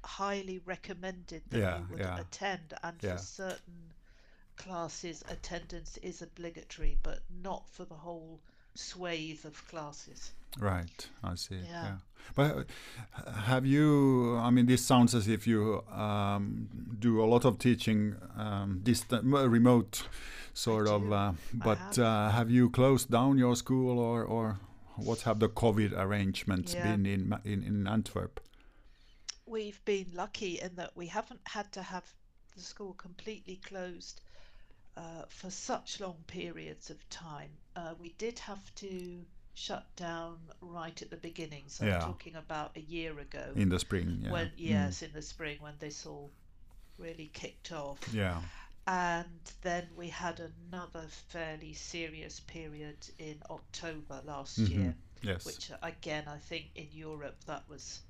Highly 0.08 0.58
recommended 0.64 1.42
that 1.50 1.58
Yeah, 1.58 1.78
you 1.78 1.86
would 1.90 2.00
yeah, 2.00 2.18
attend, 2.20 2.74
and 2.82 3.00
for 3.00 3.18
certain 3.18 3.92
classes, 4.56 5.22
attendance 5.28 5.98
is 6.02 6.22
obligatory, 6.22 6.96
but 7.02 7.20
not 7.42 7.68
for 7.70 7.84
the 7.84 7.94
whole 7.94 8.40
swathe 8.74 9.44
of 9.44 9.66
classes. 9.68 10.32
Right. 10.58 11.08
I 11.22 11.34
see. 11.36 11.56
Yeah. 11.56 11.84
Yeah. 11.84 11.96
But 12.34 12.66
uh, 13.16 13.32
have 13.32 13.66
you? 13.66 14.36
I 14.38 14.50
mean, 14.50 14.66
this 14.66 14.84
sounds 14.84 15.14
as 15.14 15.28
if 15.28 15.46
you 15.46 15.82
um, 15.92 16.68
do 16.98 17.22
a 17.22 17.26
lot 17.26 17.44
of 17.44 17.58
teaching, 17.58 18.16
um, 18.36 18.80
distant, 18.82 19.24
remote, 19.26 20.08
sort 20.54 20.88
of. 20.88 21.12
Uh, 21.12 21.32
but 21.54 21.78
have. 21.78 21.98
uh, 21.98 22.30
have 22.30 22.50
you 22.50 22.70
closed 22.70 23.10
down 23.10 23.38
your 23.38 23.56
school, 23.56 23.98
or 23.98 24.24
or 24.24 24.58
what 24.96 25.20
have 25.22 25.38
the 25.38 25.48
COVID 25.48 25.92
arrangements 25.96 26.74
Yeah. 26.74 26.82
been 26.82 27.06
in 27.06 27.38
in 27.44 27.62
in 27.62 27.86
Antwerp? 27.86 28.40
We've 29.48 29.82
been 29.84 30.06
lucky 30.14 30.60
in 30.60 30.74
that 30.76 30.96
we 30.96 31.06
haven't 31.06 31.40
had 31.44 31.72
to 31.72 31.82
have 31.82 32.04
the 32.54 32.60
school 32.62 32.92
completely 32.94 33.56
closed 33.56 34.20
uh, 34.96 35.22
for 35.28 35.48
such 35.50 36.00
long 36.00 36.16
periods 36.26 36.90
of 36.90 37.08
time. 37.08 37.50
Uh, 37.76 37.94
we 38.00 38.10
did 38.18 38.38
have 38.40 38.74
to 38.76 39.24
shut 39.54 39.86
down 39.96 40.38
right 40.60 41.00
at 41.00 41.10
the 41.10 41.16
beginning, 41.16 41.64
so 41.68 41.86
Yeah. 41.86 41.96
I'm 41.96 42.02
talking 42.02 42.36
about 42.36 42.76
a 42.76 42.80
year 42.80 43.18
ago. 43.18 43.52
In 43.56 43.68
the 43.70 43.78
spring, 43.78 44.20
yeah. 44.22 44.30
when 44.32 44.46
Mm. 44.48 44.52
yes, 44.56 45.02
in 45.02 45.12
the 45.12 45.22
spring 45.22 45.58
when 45.60 45.74
this 45.78 46.04
all 46.04 46.30
really 46.98 47.28
kicked 47.32 47.72
off. 47.72 47.98
Yeah. 48.12 48.42
And 48.86 49.40
then 49.62 49.88
we 49.96 50.08
had 50.08 50.40
another 50.40 51.06
fairly 51.28 51.72
serious 51.74 52.40
period 52.40 52.96
in 53.18 53.40
October 53.50 54.20
last 54.24 54.58
Mhm. 54.60 54.68
year, 54.70 54.96
Yes. 55.22 55.44
which 55.44 55.70
uh, 55.70 55.78
again 55.82 56.26
I 56.28 56.38
think 56.38 56.70
in 56.74 56.88
Europe 56.92 57.44
that 57.44 57.68
was 57.68 58.00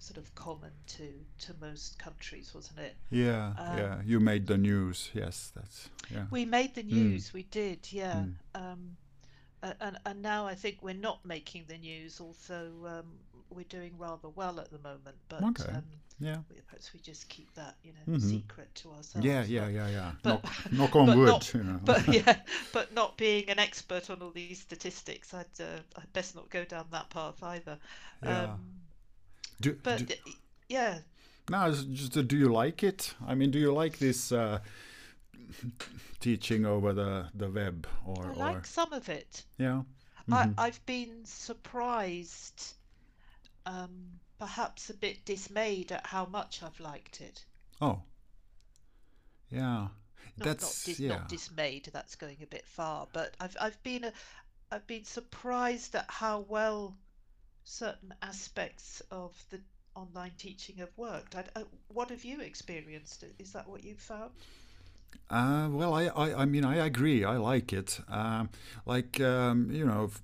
sort 0.00 0.18
of 0.18 0.34
common 0.34 0.70
to 0.86 1.08
to 1.46 1.54
most 1.60 1.98
countries, 1.98 2.52
wasn't 2.54 2.78
it? 2.78 2.94
yeah. 3.10 3.52
um, 3.58 3.78
yeah. 3.78 4.00
You 4.04 4.20
made 4.20 4.46
the 4.46 4.56
news. 4.58 5.10
Yes. 5.14 5.50
That's. 5.54 5.88
Yeah. 6.10 6.26
We 6.30 6.44
made 6.44 6.74
the 6.74 6.82
Mm. 6.82 6.92
news, 6.92 7.32
we 7.32 7.42
did, 7.44 7.92
yeah. 7.92 8.24
Mm. 8.24 8.34
Um, 8.54 8.96
and 9.82 9.98
and 10.06 10.22
now 10.22 10.46
I 10.46 10.54
think 10.54 10.78
we're 10.82 10.94
not 10.94 11.24
making 11.24 11.64
the 11.68 11.78
news, 11.78 12.20
although 12.20 12.72
um, 12.86 13.06
we're 13.50 13.64
doing 13.64 13.92
rather 13.98 14.28
well 14.28 14.60
at 14.60 14.70
the 14.70 14.78
moment. 14.78 15.16
But 15.28 15.42
Okay. 15.42 15.72
um, 15.72 15.84
Yeah. 16.20 16.38
we- 16.48 16.60
perhaps 16.60 16.92
we 16.94 17.00
just 17.00 17.28
keep 17.28 17.52
that, 17.54 17.76
you 17.82 17.92
know, 17.92 18.16
Mhm. 18.18 18.22
secret 18.22 18.72
to 18.76 18.92
ourselves. 18.92 19.26
Yeah. 19.26 19.42
Yeah. 19.44 19.64
but- 19.64 19.72
Yeah. 19.74 19.88
Yeah. 19.88 20.12
but- 20.22 20.44
knock, 20.44 20.72
knock 20.72 20.96
on 20.96 21.06
but 21.06 21.16
wood. 21.16 21.26
not- 21.28 21.54
you 21.54 21.62
know. 21.64 21.80
but 21.84 22.08
yeah, 22.08 22.40
but 22.72 22.92
not 22.94 23.16
being 23.16 23.48
an 23.50 23.58
expert 23.58 24.10
on 24.10 24.22
all 24.22 24.30
these 24.30 24.60
statistics, 24.60 25.34
I'd 25.34 25.60
uh, 25.60 25.80
I'd 25.96 26.12
best 26.12 26.34
not 26.36 26.48
go 26.50 26.64
down 26.64 26.86
that 26.92 27.10
path 27.10 27.42
either. 27.42 27.78
Yeah. 28.22 28.52
Um, 28.52 28.60
do, 29.60 29.78
but 29.82 30.06
do, 30.06 30.14
uh, 30.14 30.30
yeah, 30.68 31.00
No, 31.48 31.68
it's 31.68 31.82
just 31.84 32.16
uh, 32.16 32.22
do 32.22 32.36
you 32.36 32.48
like 32.52 32.82
it? 32.82 33.14
I 33.26 33.34
mean, 33.34 33.50
do 33.50 33.58
you 33.58 33.72
like 33.72 33.98
this 33.98 34.32
uh, 34.32 34.60
teaching 36.20 36.64
over 36.64 36.92
the 36.92 37.28
the 37.34 37.50
web 37.50 37.86
or 38.04 38.26
I 38.26 38.32
or 38.34 38.34
like 38.34 38.66
some 38.66 38.92
of 38.92 39.08
it. 39.08 39.44
yeah? 39.58 39.82
Mhm. 40.28 40.54
I, 40.58 40.66
I've 40.66 40.84
been 40.86 41.24
surprised, 41.24 42.74
um, 43.66 44.20
perhaps 44.38 44.90
a 44.90 44.94
bit 44.94 45.24
dismayed 45.24 45.92
at 45.92 46.06
how 46.06 46.26
much 46.26 46.62
I've 46.62 46.80
liked 46.80 47.20
it. 47.20 47.44
Oh, 47.80 48.02
yeah. 49.50 49.88
Not, 50.36 50.44
That's 50.44 50.62
not, 50.62 50.80
dis- 50.84 51.00
yeah. 51.00 51.08
not 51.08 51.28
dismayed. 51.28 51.90
That's 51.92 52.16
going 52.16 52.38
a 52.42 52.46
bit 52.46 52.66
far, 52.66 53.08
but 53.12 53.34
I've 53.40 53.56
I've 53.60 53.82
been 53.82 54.04
a, 54.04 54.12
I've 54.70 54.86
been 54.86 55.04
surprised 55.04 55.94
at 55.94 56.10
how 56.10 56.40
well 56.40 56.96
certain 57.68 58.14
aspects 58.22 59.02
of 59.10 59.32
the 59.50 59.60
online 59.94 60.32
teaching 60.38 60.76
have 60.78 60.90
worked. 60.96 61.36
I, 61.36 61.44
I, 61.54 61.64
what 61.88 62.10
have 62.10 62.24
you 62.24 62.40
experienced? 62.40 63.24
Is 63.38 63.52
that 63.52 63.68
what 63.68 63.84
you've 63.84 64.00
found? 64.00 64.30
Uh, 65.30 65.68
well, 65.70 65.92
I, 65.92 66.06
I, 66.06 66.42
I 66.42 66.44
mean, 66.46 66.64
I 66.64 66.76
agree. 66.76 67.24
I 67.24 67.36
like 67.36 67.72
it. 67.72 68.00
Um, 68.08 68.48
like, 68.86 69.20
um, 69.20 69.70
you 69.70 69.84
know, 69.84 70.04
f- 70.04 70.22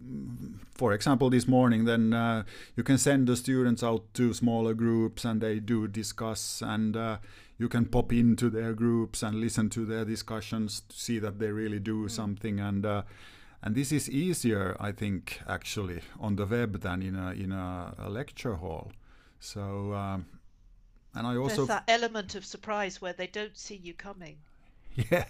for 0.74 0.92
example, 0.94 1.28
this 1.28 1.46
morning, 1.46 1.84
then 1.84 2.14
uh, 2.14 2.44
you 2.76 2.82
can 2.82 2.96
send 2.96 3.26
the 3.26 3.36
students 3.36 3.82
out 3.82 4.02
to 4.14 4.32
smaller 4.32 4.72
groups 4.72 5.24
and 5.26 5.40
they 5.42 5.58
do 5.58 5.86
discuss, 5.88 6.62
and 6.62 6.96
uh, 6.96 7.18
you 7.58 7.68
can 7.68 7.84
pop 7.84 8.12
into 8.12 8.48
their 8.48 8.72
groups 8.72 9.22
and 9.22 9.40
listen 9.40 9.68
to 9.70 9.84
their 9.84 10.06
discussions 10.06 10.80
to 10.88 10.96
see 10.96 11.18
that 11.18 11.38
they 11.38 11.50
really 11.50 11.80
do 11.80 12.08
something. 12.08 12.58
And 12.58 12.86
uh, 12.86 13.02
and 13.64 13.74
this 13.74 13.90
is 13.92 14.08
easier, 14.10 14.76
I 14.78 14.92
think, 14.92 15.40
actually, 15.48 16.02
on 16.20 16.36
the 16.36 16.46
web 16.46 16.80
than 16.82 17.02
in 17.02 17.16
a 17.16 17.32
in 17.32 17.50
a, 17.52 17.94
a 17.98 18.08
lecture 18.10 18.54
hall. 18.56 18.92
So, 19.40 19.92
um, 19.94 20.26
and 21.14 21.26
I 21.26 21.36
also 21.36 21.56
There's 21.66 21.68
that 21.68 21.84
element 21.88 22.34
of 22.36 22.44
surprise 22.44 23.00
where 23.02 23.12
they 23.14 23.26
don't 23.26 23.56
see 23.56 23.76
you 23.76 23.94
coming. 23.94 24.36
Yeah, 25.10 25.24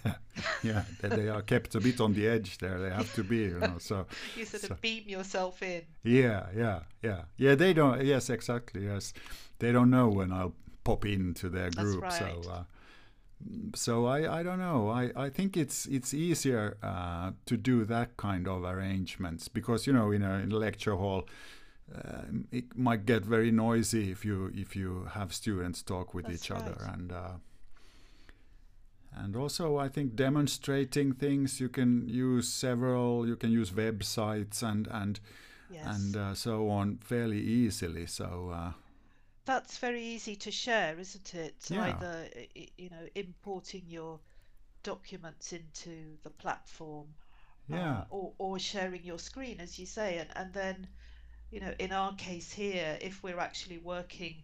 yeah, 0.62 0.84
they 1.00 1.28
are 1.30 1.40
kept 1.42 1.74
a 1.74 1.80
bit 1.80 1.98
on 2.00 2.12
the 2.12 2.28
edge 2.28 2.58
there. 2.58 2.78
They 2.78 2.90
have 2.90 3.10
to 3.14 3.24
be, 3.24 3.36
you 3.52 3.58
know. 3.60 3.78
So, 3.78 4.06
You 4.36 4.44
sort 4.44 4.62
So- 4.62 4.74
of 4.74 4.80
beam 4.82 5.04
yourself 5.08 5.62
in. 5.62 5.82
yeah, 6.02 6.46
yeah, 6.54 6.80
yeah, 7.02 7.22
yeah. 7.38 7.54
They 7.54 7.72
don't. 7.72 8.04
Yes, 8.04 8.28
exactly. 8.28 8.84
Yes, 8.84 9.14
they 9.60 9.72
don't 9.72 9.88
know 9.90 10.08
when 10.08 10.32
I'll 10.32 10.52
pop 10.84 11.06
into 11.06 11.48
their 11.48 11.70
That's 11.70 11.76
group. 11.82 12.02
right. 12.02 12.12
So, 12.44 12.50
uh, 12.50 12.64
so 13.74 14.06
I, 14.06 14.40
I 14.40 14.42
don't 14.42 14.58
know. 14.58 14.88
I, 14.88 15.10
I 15.16 15.28
think 15.30 15.56
it's 15.56 15.86
it's 15.86 16.14
easier 16.14 16.76
uh, 16.82 17.32
to 17.46 17.56
do 17.56 17.84
that 17.84 18.16
kind 18.16 18.48
of 18.48 18.64
arrangements 18.64 19.48
because 19.48 19.86
you 19.86 19.92
know 19.92 20.10
in 20.12 20.22
a, 20.22 20.34
in 20.34 20.52
a 20.52 20.56
lecture 20.56 20.96
hall. 20.96 21.24
Um, 21.94 22.48
it 22.50 22.76
might 22.78 23.04
get 23.04 23.26
very 23.26 23.50
noisy 23.50 24.10
if 24.10 24.24
you 24.24 24.50
if 24.54 24.74
you 24.74 25.06
have 25.12 25.34
students 25.34 25.82
talk 25.82 26.14
with 26.14 26.24
That's 26.26 26.44
each 26.44 26.50
other 26.50 26.76
and 26.90 27.12
uh, 27.12 27.32
and 29.14 29.36
also 29.36 29.76
I 29.76 29.88
think 29.88 30.16
demonstrating 30.16 31.12
things 31.12 31.60
you 31.60 31.68
can 31.68 32.08
use 32.08 32.48
several 32.48 33.26
you 33.26 33.36
can 33.36 33.50
use 33.50 33.70
websites 33.70 34.62
and 34.62 34.88
and 34.90 35.20
Yes. 35.70 35.86
and 35.96 36.16
uh, 36.16 36.34
so 36.34 36.68
on 36.68 36.98
fairly 36.98 37.40
easily 37.40 38.06
so 38.06 38.50
uh, 38.54 38.72
That's 39.46 39.78
very 39.78 40.02
easy 40.02 40.36
to 40.36 40.50
share, 40.50 40.98
isn't 40.98 41.34
it? 41.34 41.54
Yeah. 41.68 41.88
Either 41.88 42.28
you 42.76 42.90
know, 42.90 43.06
importing 43.14 43.82
your 43.88 44.20
documents 44.82 45.52
into 45.52 46.16
the 46.22 46.30
platform, 46.30 47.08
yeah 47.68 47.98
uh, 47.98 48.04
or 48.10 48.32
or 48.38 48.58
sharing 48.58 49.02
your 49.04 49.18
screen, 49.18 49.60
as 49.60 49.78
you 49.78 49.86
say, 49.86 50.18
and 50.18 50.30
and 50.36 50.52
then, 50.52 50.86
you 51.50 51.60
know, 51.60 51.74
in 51.78 51.92
our 51.92 52.14
case 52.14 52.52
here, 52.52 52.98
if 53.00 53.22
we're 53.22 53.38
actually 53.40 53.78
working 53.78 54.36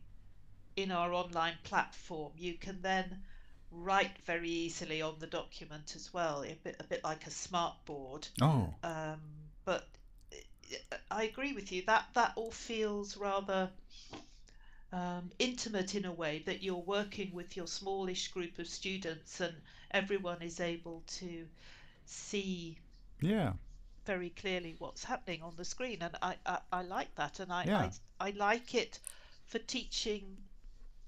in 0.77 0.91
our 0.91 1.13
online 1.13 1.57
platform, 1.65 2.33
you 2.37 2.55
can 2.55 2.81
then 2.83 3.23
write 3.71 4.19
very 4.27 4.51
easily 4.51 5.01
on 5.03 5.15
the 5.19 5.27
document 5.27 5.95
as 5.97 6.13
well, 6.13 6.43
a 6.43 6.55
bit 6.65 6.77
a 6.81 6.85
bit 6.85 7.05
like 7.05 7.27
a 7.27 7.31
smart 7.31 7.75
board. 7.85 8.29
oh 8.43 8.75
Um, 8.83 9.21
but 9.65 9.87
uh, 10.93 10.97
I 11.11 11.25
agree 11.25 11.53
with 11.53 11.73
you 11.73 11.83
that 11.87 12.07
that 12.15 12.33
all 12.37 12.51
feels 12.51 13.17
rather 13.17 13.71
um, 14.93 15.31
intimate 15.39 15.95
in 15.95 16.05
a 16.05 16.13
way 16.13 16.41
that 16.47 16.63
you're 16.63 16.77
working 16.77 17.33
with 17.33 17.57
your 17.57 17.67
smallish 17.67 18.29
group 18.29 18.59
of 18.59 18.69
students 18.69 19.41
and 19.41 19.55
everyone 19.93 20.43
is 20.43 20.61
able 20.61 21.03
to 21.07 21.49
see 22.05 22.79
yeah 23.21 23.53
very 24.05 24.29
clearly 24.31 24.75
what's 24.79 25.05
happening 25.05 25.43
on 25.43 25.57
the 25.57 25.65
screen 25.65 26.03
and 26.03 26.15
I, 26.21 26.37
I, 26.45 26.59
I 26.73 26.83
like 26.83 27.15
that 27.15 27.41
and 27.41 27.51
I, 27.53 27.67
Yeah. 27.67 27.75
I 27.75 27.91
I 28.21 28.31
like 28.33 28.75
it 28.75 28.99
for 29.47 29.59
teaching 29.59 30.37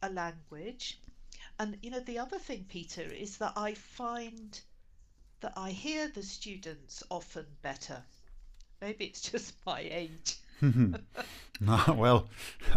a 0.02 0.10
language 0.10 1.00
And 1.58 1.78
you 1.82 1.90
know, 1.90 2.00
the 2.00 2.18
other 2.18 2.38
thing, 2.38 2.66
Peter, 2.68 3.02
is 3.02 3.38
that 3.38 3.54
I 3.56 3.74
find 3.74 4.60
that 5.40 5.52
I 5.56 5.70
hear 5.72 6.08
the 6.08 6.22
students 6.22 7.02
often 7.10 7.46
better. 7.62 8.04
Maybe 8.80 9.06
it's 9.06 9.22
just 9.32 9.54
my 9.66 9.80
age. 9.80 10.36
well, 11.97 12.28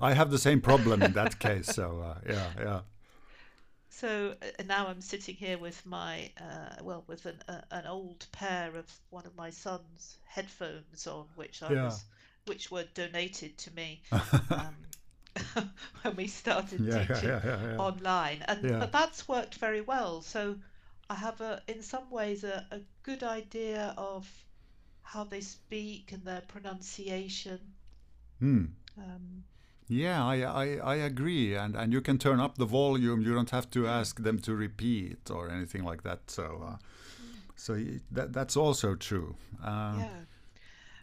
I 0.00 0.14
have 0.14 0.30
the 0.30 0.38
same 0.38 0.60
problem 0.60 1.04
in 1.04 1.12
that 1.12 1.38
case. 1.38 1.68
So 1.68 2.00
uh, 2.00 2.18
yeah, 2.28 2.50
yeah. 2.58 2.80
So 3.88 4.36
uh, 4.42 4.62
now 4.64 4.88
I'm 4.88 5.00
sitting 5.00 5.36
here 5.36 5.56
with 5.56 5.86
my 5.86 6.30
uh, 6.36 6.76
well, 6.82 7.02
with 7.06 7.24
an 7.24 7.40
uh, 7.48 7.62
an 7.70 7.86
old 7.86 8.26
pair 8.30 8.76
of 8.76 9.00
one 9.08 9.24
of 9.24 9.34
my 9.36 9.48
son's 9.48 10.18
headphones 10.26 11.06
on, 11.06 11.28
which 11.34 11.62
I 11.62 11.72
Yeah. 11.72 11.76
was, 11.76 12.04
which 12.44 12.70
were 12.70 12.84
donated 12.84 13.56
to 13.56 13.70
me 13.70 14.02
um, 14.50 14.76
when 16.02 16.16
we 16.16 16.26
started 16.26 16.88
Yeah, 16.88 16.90
teaching 16.90 17.38
yeah, 17.44 17.78
online, 17.78 18.42
and 18.48 18.76
but 18.78 18.92
that's 18.92 19.26
worked 19.28 19.54
very 19.54 19.80
well. 19.80 20.20
So 20.20 20.58
I 21.08 21.14
have 21.14 21.40
a, 21.40 21.62
in 21.66 21.82
some 21.82 22.10
ways, 22.10 22.44
a, 22.44 22.66
a 22.70 22.80
good 23.02 23.22
idea 23.22 23.94
of 23.96 24.28
how 25.04 25.24
they 25.24 25.40
speak 25.40 26.12
and 26.12 26.24
their 26.24 26.42
pronunciation. 26.42 27.60
Hmm. 28.40 28.64
Um, 28.98 29.44
Yeah, 29.88 30.24
I, 30.24 30.36
I, 30.42 30.66
I 30.76 30.96
agree, 30.96 31.54
and 31.54 31.76
and 31.76 31.92
you 31.92 32.00
can 32.02 32.18
turn 32.18 32.40
up 32.40 32.56
the 32.56 32.66
volume. 32.66 33.20
You 33.22 33.34
don't 33.34 33.50
have 33.50 33.68
to 33.70 33.86
ask 33.86 34.22
them 34.22 34.38
to 34.40 34.54
repeat 34.54 35.30
or 35.30 35.50
anything 35.50 35.84
like 35.84 36.02
that. 36.04 36.30
So, 36.30 36.62
uh, 36.66 36.76
so 37.56 37.78
that 38.12 38.32
that's 38.32 38.56
also 38.56 38.94
true. 38.96 39.36
Uh, 39.62 40.04
yeah, 40.04 40.24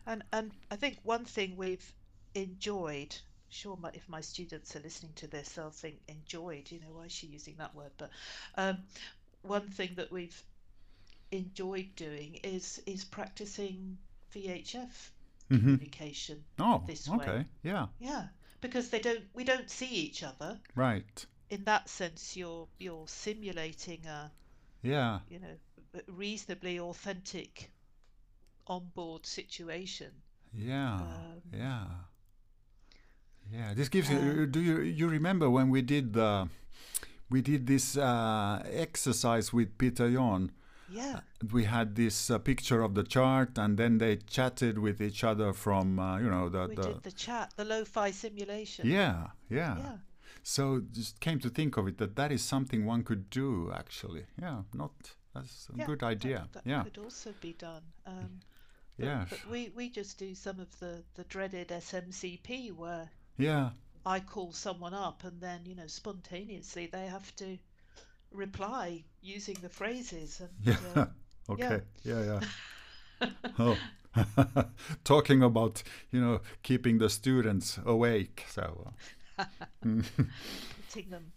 and 0.05 0.23
and 0.33 0.51
I 0.71 0.75
think 0.77 0.99
one 1.03 1.25
thing 1.25 1.55
we've 1.57 1.93
enjoyed. 2.35 3.15
Sure, 3.49 3.77
my, 3.77 3.91
if 3.93 4.07
my 4.09 4.21
students 4.21 4.75
are 4.75 4.79
listening 4.81 5.13
to 5.15 5.27
this, 5.27 5.49
they'll 5.53 5.71
think 5.71 5.99
enjoyed. 6.07 6.71
You 6.71 6.79
know, 6.79 6.93
why 6.93 7.05
is 7.05 7.11
she 7.11 7.27
using 7.27 7.55
that 7.57 7.75
word? 7.75 7.91
But 7.97 8.11
um, 8.57 8.77
one 9.43 9.69
thing 9.69 9.95
that 9.95 10.11
we've 10.11 10.43
enjoyed 11.31 11.95
doing 11.95 12.35
is 12.43 12.81
is 12.85 13.05
practicing 13.05 13.97
VHF 14.33 15.11
mhm. 15.49 15.59
communication 15.61 16.43
Oh, 16.59 16.83
this 16.85 17.07
way. 17.07 17.17
okay. 17.17 17.45
Yeah, 17.63 17.87
Yeah, 17.99 18.27
because 18.61 18.89
they 18.89 18.99
don't 18.99 19.25
we 19.33 19.43
don't 19.43 19.69
see 19.69 19.87
each 19.89 20.23
other. 20.23 20.59
right. 20.75 21.25
In 21.49 21.63
that 21.65 21.89
sense, 21.89 22.35
you're 22.37 22.67
you're 22.79 23.07
simulating 23.07 24.05
a 24.07 24.31
Yeah, 24.83 25.19
you 25.29 25.39
know 25.39 25.57
reasonably 26.07 26.79
authentic 26.79 27.71
onboard 28.67 29.25
situation. 29.25 30.11
yeah, 30.53 30.95
Um, 31.01 31.41
yeah, 31.53 31.85
yeah. 33.51 33.73
This 33.73 33.89
gives 33.89 34.09
you. 34.09 34.17
uh, 34.17 34.45
Do 34.45 34.59
you 34.61 34.81
you 34.81 35.07
remember 35.09 35.49
when 35.49 35.69
we 35.69 35.81
did 35.81 36.13
the 36.13 36.47
we 37.29 37.41
did 37.41 37.67
this 37.67 37.97
uh, 37.97 38.63
exercise 38.71 39.53
with 39.53 39.77
Peter 39.77 40.11
Jon? 40.11 40.51
Yeah, 40.91 41.21
we 41.51 41.63
had 41.63 41.95
this 41.95 42.29
uh, 42.29 42.37
picture 42.39 42.81
of 42.81 42.95
the 42.95 43.03
chart 43.03 43.57
and 43.57 43.77
then 43.77 43.97
they 43.97 44.17
chatted 44.17 44.77
with 44.77 45.01
each 45.01 45.23
other 45.23 45.53
from 45.53 45.99
uh, 45.99 46.19
you 46.19 46.29
know 46.29 46.49
the, 46.49 46.67
we 46.67 46.75
the 46.75 46.81
did 46.83 47.03
the 47.03 47.11
chat, 47.11 47.53
the 47.55 47.65
lo-fi 47.65 48.11
simulation. 48.11 48.87
yeah, 48.87 49.27
yeah. 49.49 49.77
Yeah, 49.77 49.97
so 50.43 50.81
just 50.91 51.19
came 51.19 51.39
to 51.39 51.49
think 51.49 51.77
of 51.77 51.87
it 51.87 51.97
that 51.97 52.15
that 52.15 52.31
is 52.31 52.43
something 52.43 52.85
one 52.85 53.03
could 53.03 53.29
do 53.29 53.71
actually. 53.73 54.25
Yeah 54.41 54.63
not 54.73 54.91
that's 55.33 55.69
a 55.73 55.77
yeah, 55.77 55.85
good 55.85 55.99
that- 55.99 56.05
idea. 56.07 56.47
That, 56.51 56.63
yeah. 56.65 56.83
could 56.83 56.97
also 56.97 57.33
be 57.39 57.53
done. 57.53 57.83
Um, 58.05 58.39
but, 58.97 59.05
yeah. 59.05 59.25
but 59.29 59.39
we 59.49 59.71
we 59.75 59.89
just 59.89 60.17
do 60.19 60.35
some 60.35 60.59
of 60.59 60.77
the 60.79 61.03
the 61.15 61.23
dreaded 61.25 61.69
SMCP 61.69 62.75
where 62.75 63.09
yeah. 63.37 63.69
I 64.05 64.19
call 64.19 64.51
someone 64.51 64.93
up 64.93 65.23
and 65.23 65.39
then, 65.39 65.61
you 65.65 65.75
know, 65.75 65.87
spontaneously 65.87 66.87
they 66.87 67.05
have 67.05 67.35
to 67.37 67.57
reply 68.31 69.03
using 69.21 69.55
the 69.61 69.69
phrases 69.69 70.41
and 70.41 70.49
yeah 70.95 71.01
uh, 71.01 71.05
okay 71.49 71.81
yeah 72.03 72.39
yeah 73.21 73.29
oh 73.59 73.77
talking 75.03 75.41
about 75.43 75.83
you 76.11 76.19
know 76.21 76.41
keeping 76.63 76.97
the 76.97 77.09
students 77.09 77.79
awake 77.85 78.45
so 78.49 78.93
uh, 79.39 79.45
putting 80.87 81.09
them 81.09 81.31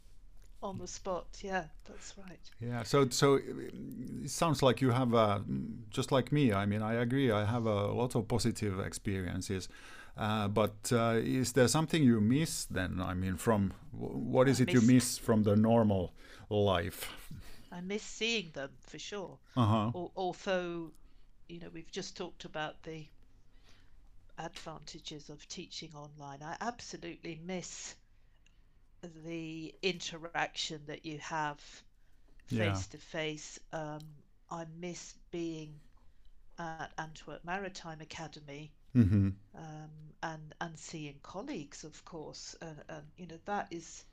on 0.62 0.78
the 0.78 0.88
spot. 0.88 1.26
Yeah, 1.42 1.64
that's 1.86 2.14
right. 2.16 2.40
Yeah, 2.60 2.82
so 2.84 3.08
so 3.10 3.34
it 3.34 4.30
sounds 4.30 4.62
like 4.62 4.80
you 4.80 4.90
have 4.90 5.12
a 5.14 5.42
just 5.90 6.10
like 6.10 6.32
me. 6.32 6.52
I 6.52 6.66
mean, 6.66 6.82
I 6.82 6.94
agree. 6.94 7.30
I 7.30 7.44
have 7.44 7.66
a 7.66 7.92
lot 7.92 8.14
of 8.14 8.26
positive 8.28 8.80
experiences, 8.80 9.68
uh, 10.16 10.48
but 10.48 10.90
uh, 10.92 11.20
is 11.22 11.52
there 11.52 11.68
something 11.68 12.02
you 12.02 12.20
miss 12.20 12.64
then? 12.64 13.00
I 13.00 13.14
mean, 13.14 13.36
from 13.36 13.72
wh- 13.92 14.16
what 14.34 14.48
is 14.48 14.60
I 14.60 14.64
it 14.64 14.72
you 14.72 14.80
miss- 14.80 14.88
miss 14.94 15.18
from 15.18 15.42
the 15.42 15.54
normal 15.56 16.14
life? 16.50 17.12
I 17.70 17.80
miss 17.80 18.02
seeing 18.02 18.52
them 18.52 18.76
for 18.80 18.98
sure. 18.98 19.38
Uh 19.56 19.66
huh. 19.66 19.92
Al- 19.94 20.12
Although, 20.16 20.92
you 21.48 21.60
know, 21.60 21.70
we've 21.70 21.90
just 21.90 22.16
talked 22.16 22.44
about 22.44 22.82
the 22.84 23.08
advantages 24.38 25.28
of 25.28 25.46
teaching 25.48 25.94
online. 25.94 26.42
I 26.42 26.56
absolutely 26.60 27.34
miss 27.36 27.96
the 29.24 29.74
interaction 29.82 30.80
that 30.86 31.04
you 31.06 31.18
have 31.18 31.60
face 32.46 32.86
to 32.88 32.98
face. 32.98 33.58
Um, 33.72 34.00
I 34.50 34.66
miss 34.78 35.14
being 35.30 35.80
at 36.58 36.80
Antwerp 36.98 37.44
Maritime 37.44 38.00
Academy 38.00 38.72
Mm-hmm. 38.96 39.28
um, 39.54 39.90
and 40.22 40.54
and 40.60 40.78
seeing 40.78 41.18
colleagues, 41.22 41.84
of 41.84 42.04
course, 42.04 42.54
and, 42.60 42.82
and 42.88 43.04
you 43.16 43.26
know 43.26 43.38
that 43.46 43.68
is 43.70 44.04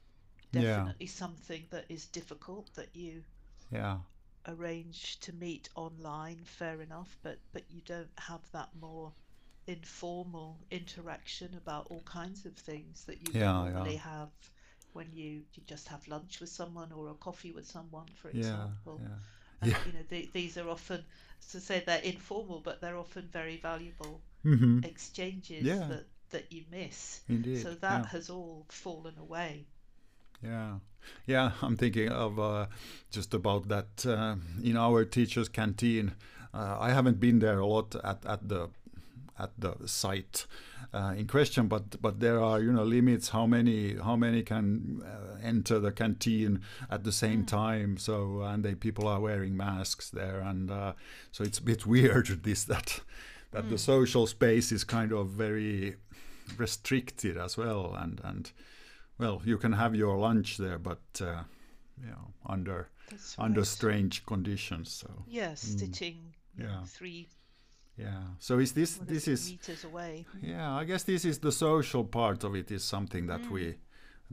Yeah. 0.51 0.91
definitely 0.91 1.07
something 1.07 1.67
that 1.71 1.85
is 1.89 2.05
difficult 2.07 2.73
that 2.75 2.95
you 2.95 3.23
Yeah. 3.71 3.99
arrange 4.47 5.19
to 5.21 5.33
meet 5.33 5.69
online. 5.75 6.43
Fair 6.45 6.81
enough, 6.81 7.17
but 7.23 7.39
but 7.51 7.69
you 7.71 7.81
don't 7.81 8.11
have 8.17 8.41
that 8.51 8.69
more 8.75 9.13
informal 9.67 10.59
interaction 10.71 11.53
about 11.55 11.87
all 11.89 12.01
kinds 12.03 12.45
of 12.45 12.55
things 12.55 13.05
that 13.05 13.21
you 13.21 13.33
Yeah, 13.33 13.65
yeah. 13.69 13.71
normally 13.73 13.95
have 13.97 14.29
when 14.93 15.11
you, 15.13 15.45
you 15.53 15.63
just 15.65 15.87
have 15.87 16.07
lunch 16.07 16.39
with 16.39 16.49
someone 16.49 16.91
or 16.91 17.09
a 17.09 17.15
coffee 17.15 17.51
with 17.51 17.65
someone, 17.67 18.07
for 18.15 18.29
example. 18.29 19.01
Yeah. 19.01 19.17
And 19.61 19.71
Yeah. 19.71 19.77
you 19.83 19.93
know, 19.93 20.03
the, 20.09 20.29
these 20.33 20.57
are 20.57 20.69
often 20.69 21.05
to 21.51 21.59
say 21.59 21.79
they're 21.85 21.99
informal, 21.99 22.59
but 22.61 22.81
they're 22.81 22.97
often 22.97 23.27
very 23.29 23.57
valuable 23.57 24.21
Mm-hmm. 24.45 24.83
exchanges 24.83 25.63
Yeah. 25.65 25.87
that 25.87 26.05
that 26.29 26.51
you 26.51 26.63
miss. 26.71 27.21
Indeed. 27.27 27.61
So 27.61 27.75
that 27.75 28.03
yeah. 28.03 28.07
has 28.07 28.29
all 28.29 28.65
fallen 28.69 29.17
away. 29.17 29.67
Yeah, 30.43 30.75
yeah. 31.25 31.51
I'm 31.61 31.77
thinking 31.77 32.09
of 32.09 32.39
uh, 32.39 32.67
just 33.11 33.33
about 33.33 33.67
that 33.69 34.05
uh, 34.05 34.35
in 34.63 34.77
our 34.77 35.05
teachers' 35.05 35.49
canteen. 35.49 36.13
Uh, 36.53 36.77
I 36.79 36.91
haven't 36.91 37.19
been 37.19 37.39
there 37.39 37.59
a 37.59 37.65
lot 37.65 37.95
at, 38.03 38.25
at 38.25 38.47
the 38.47 38.69
at 39.39 39.51
the 39.57 39.75
site 39.85 40.45
uh, 40.93 41.13
in 41.17 41.27
question, 41.27 41.67
but 41.67 42.01
but 42.01 42.19
there 42.19 42.41
are 42.41 42.61
you 42.61 42.71
know 42.71 42.83
limits 42.83 43.29
how 43.29 43.45
many 43.45 43.95
how 43.95 44.15
many 44.15 44.43
can 44.43 45.01
uh, 45.03 45.37
enter 45.43 45.79
the 45.79 45.91
canteen 45.91 46.61
at 46.89 47.03
the 47.03 47.11
same 47.11 47.45
time. 47.45 47.97
So 47.97 48.41
and 48.41 48.63
they 48.63 48.75
people 48.75 49.07
are 49.07 49.19
wearing 49.19 49.55
masks 49.55 50.09
there, 50.09 50.39
and 50.39 50.69
uh, 50.69 50.93
so 51.31 51.43
it's 51.43 51.59
a 51.59 51.63
bit 51.63 51.85
weird 51.93 52.43
this 52.43 52.63
that 52.65 53.01
that 53.51 53.69
the 53.69 53.77
social 53.77 54.27
space 54.27 54.71
is 54.71 54.83
kind 54.83 55.11
of 55.11 55.29
very 55.29 55.95
restricted 56.57 57.37
as 57.37 57.57
well, 57.57 57.95
and 57.95 58.21
and 58.23 58.51
well, 59.21 59.41
you 59.45 59.57
can 59.57 59.73
have 59.73 59.95
your 59.95 60.17
lunch 60.17 60.57
there, 60.57 60.79
but 60.79 60.99
uh, 61.21 61.43
you 62.03 62.09
know, 62.09 62.33
under 62.45 62.89
That's 63.09 63.35
under 63.39 63.61
right. 63.61 63.67
strange 63.67 64.25
conditions. 64.25 64.91
So 64.91 65.07
Yes, 65.27 65.61
stitching. 65.61 66.17
you 66.57 66.63
know, 66.63 66.69
Yeah. 66.69 66.83
three 66.85 67.27
yeah. 67.97 68.23
So 68.39 68.59
is 68.59 68.71
this 68.73 68.97
this 69.07 69.27
is 69.27 69.51
meters 69.51 69.83
away. 69.85 70.25
yeah? 70.41 70.81
I 70.81 70.85
guess 70.85 71.03
this 71.03 71.25
is 71.25 71.39
the 71.39 71.51
social 71.51 72.03
part 72.03 72.43
of 72.43 72.55
it 72.55 72.71
is 72.71 72.83
something 72.83 73.27
that 73.27 73.41
we 73.51 73.75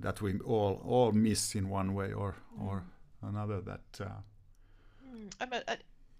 that 0.05 0.21
we 0.23 0.39
all 0.45 0.81
all 0.87 1.13
miss 1.13 1.55
in 1.55 1.69
one 1.71 1.93
way 1.95 2.13
or 2.15 2.35
or 2.61 2.83
another. 3.23 3.61
That 3.61 4.01
uh, 4.01 4.23
Mm, 5.15 5.31
I'm, 5.41 5.53
a, 5.53 5.63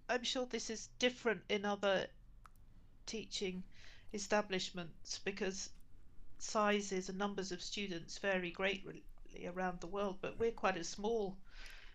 I'm 0.09 0.23
sure 0.23 0.45
this 0.49 0.69
is 0.69 0.89
different 0.99 1.41
in 1.49 1.65
other 1.65 2.07
teaching 3.05 3.63
establishments 4.13 5.19
because 5.25 5.69
sizes 6.39 7.09
and 7.09 7.17
numbers 7.17 7.51
of 7.51 7.61
students 7.61 8.17
vary 8.17 8.51
greatly 8.51 9.03
around 9.45 9.79
the 9.79 9.87
world, 9.87 10.17
but 10.21 10.39
we're 10.39 10.51
quite 10.51 10.77
a 10.77 10.83
small 10.83 11.37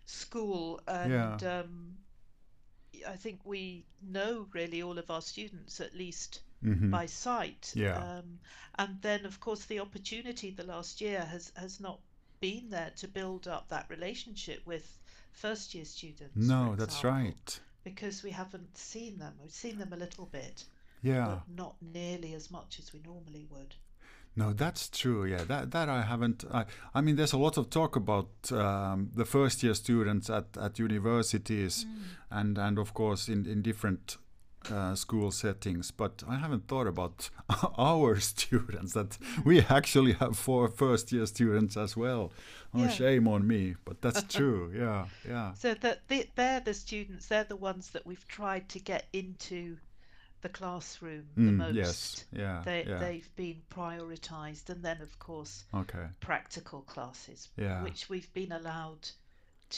school 0.05 0.79
and 0.87 1.43
um, 1.43 1.97
I 3.07 3.15
think 3.15 3.39
we 3.43 3.85
know 4.01 4.47
really 4.53 4.81
all 4.81 4.97
of 4.97 5.09
our 5.11 5.21
students 5.21 5.81
at 5.81 5.95
least 5.95 6.41
mhm. 6.63 6.91
by 6.91 7.05
sight. 7.05 7.71
Yeah. 7.75 7.97
Um, 7.97 8.39
and 8.77 9.01
then, 9.01 9.25
of 9.25 9.39
course, 9.39 9.65
the 9.65 9.79
opportunity 9.79 10.51
the 10.51 10.63
last 10.63 11.01
year 11.01 11.21
has, 11.21 11.51
has 11.55 11.79
not 11.79 11.99
been 12.39 12.69
there 12.69 12.91
to 12.97 13.07
build 13.07 13.47
up 13.47 13.69
that 13.69 13.89
relationship 13.89 14.61
with 14.65 14.97
first 15.31 15.73
year 15.73 15.85
students. 15.85 16.35
no, 16.35 16.75
that's 16.75 17.03
right. 17.03 17.59
Because 17.83 18.23
we 18.23 18.31
haven't 18.31 18.77
seen 18.77 19.19
them. 19.19 19.33
We've 19.41 19.51
seen 19.51 19.77
them 19.77 19.93
a 19.93 19.97
little 19.97 20.25
bit, 20.25 20.65
Yeah. 21.01 21.25
but 21.25 21.55
not 21.55 21.75
nearly 21.81 22.33
as 22.33 22.49
much 22.49 22.79
as 22.79 22.93
we 22.93 22.99
normally 22.99 23.45
would. 23.51 23.75
No, 24.37 24.51
that's 24.53 24.89
true. 24.89 25.23
Yeah, 25.25 25.43
that 25.45 25.71
that 25.71 25.87
I 25.89 26.01
haven't. 26.01 26.43
I, 26.51 26.65
I 26.93 27.01
mean, 27.01 27.15
there's 27.15 27.33
a 27.33 27.37
lot 27.37 27.57
of 27.57 27.69
talk 27.69 27.95
about 27.95 28.29
um, 28.51 29.09
the 29.15 29.25
first 29.25 29.63
year 29.63 29.73
students 29.73 30.29
at, 30.29 30.45
at 30.59 30.77
universities, 30.79 31.85
Mm. 31.85 32.01
and 32.39 32.57
and 32.57 32.77
of 32.79 32.93
course 32.93 33.29
in 33.29 33.45
in 33.45 33.61
different 33.61 34.17
uh, 34.71 34.95
school 34.95 35.31
settings. 35.31 35.91
But 35.91 36.23
I 36.27 36.35
haven't 36.35 36.67
thought 36.67 36.87
about 36.87 37.29
our 37.77 38.19
students. 38.33 38.93
That 38.93 39.17
we 39.45 39.61
actually 39.69 40.13
have 40.13 40.37
four 40.37 40.67
first 40.67 41.11
year 41.11 41.25
students 41.27 41.77
as 41.77 41.95
well. 41.95 42.31
Oh, 42.73 42.79
Yeah. 42.83 42.89
shame 42.89 43.27
on 43.29 43.47
me. 43.47 43.75
But 43.85 44.01
that's 44.01 44.23
true. 44.23 44.71
Yeah, 44.75 45.05
yeah, 45.25 45.53
So 45.53 45.75
that 45.75 45.99
they, 46.09 46.29
they're 46.35 46.59
the 46.59 46.73
students, 46.73 47.27
they're 47.27 47.45
the 47.47 47.55
ones 47.55 47.91
that 47.91 48.05
we've 48.05 48.27
tried 48.27 48.67
to 48.69 48.79
get 48.79 49.07
into 49.13 49.77
the 50.45 50.49
classroom 50.49 51.25
the 51.35 51.41
Mm, 51.41 51.57
most. 51.57 51.75
yes, 51.75 52.25
yeah, 52.31 52.61
They, 52.63 52.85
yeah. 52.85 52.99
They've 52.99 53.35
been 53.35 53.63
prioritized. 53.71 54.69
And 54.69 54.83
then, 54.83 55.01
of 55.01 55.17
course, 55.17 55.63
Okay. 55.73 56.07
practical 56.19 56.81
classes, 56.83 57.49
Yeah. 57.57 57.81
which 57.81 58.09
we've 58.09 58.31
been 58.33 58.51
allowed 58.51 59.09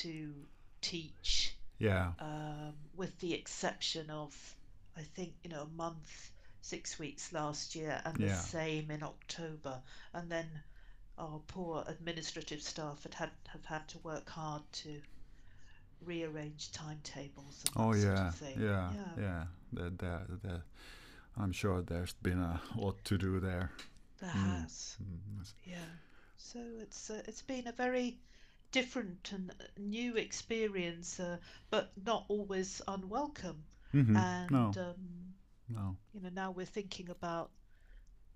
to 0.04 0.46
teach, 0.82 1.56
Yeah. 1.80 2.12
um, 2.20 2.74
with 2.96 3.18
the 3.20 3.34
exception 3.34 4.10
of, 4.10 4.36
I 4.98 5.04
think, 5.04 5.36
you 5.44 5.50
know, 5.52 5.62
a 5.64 5.68
month, 5.78 6.32
six 6.62 7.00
weeks 7.00 7.32
last 7.32 7.74
year, 7.74 8.02
and 8.04 8.18
the 8.18 8.36
same 8.36 8.92
in 8.92 9.04
October. 9.04 9.82
And 10.12 10.30
then 10.30 10.64
our 11.18 11.40
poor 11.48 11.86
administrative 11.88 12.62
staff 12.62 13.04
had, 13.04 13.14
had 13.14 13.32
have 13.54 13.66
had 13.66 13.88
to 13.90 14.00
work 14.00 14.28
hard 14.30 14.64
to 14.84 15.02
rearrange 16.02 16.72
timetables 16.74 17.64
and 17.66 17.74
Oh 17.78 17.94
yeah, 17.94 18.28
of 18.28 18.36
thing. 18.36 18.62
yeah, 18.62 18.92
yeah. 19.18 19.46
There, 19.72 19.90
there, 19.92 20.26
there. 20.44 20.64
I'm 21.38 21.52
sure 21.54 21.82
there's 21.82 22.14
been 22.14 22.40
a 22.40 22.62
lot 22.76 23.04
to 23.06 23.18
do 23.18 23.40
there. 23.40 23.72
There 24.20 24.30
Mm. 24.30 24.62
has. 24.62 24.98
Mm. 25.02 25.54
Yeah. 25.66 25.90
So 26.38 26.60
it's 26.82 27.10
uh, 27.10 27.22
it's 27.28 27.42
been 27.44 27.68
a 27.68 27.72
very 27.74 28.20
different 28.72 29.32
and 29.34 29.52
uh, 29.52 29.64
new 29.78 30.16
experience, 30.18 31.20
uh, 31.20 31.38
but 31.70 31.92
not 32.06 32.26
always 32.30 32.82
unwelcome. 32.88 33.64
Mhm. 33.94 34.16
And 34.18 34.52
no, 34.52 34.74
um, 34.78 35.34
no. 35.70 35.98
you 36.14 36.22
know, 36.22 36.30
now 36.30 36.52
we're 36.52 36.66
thinking 36.66 37.10
about 37.10 37.52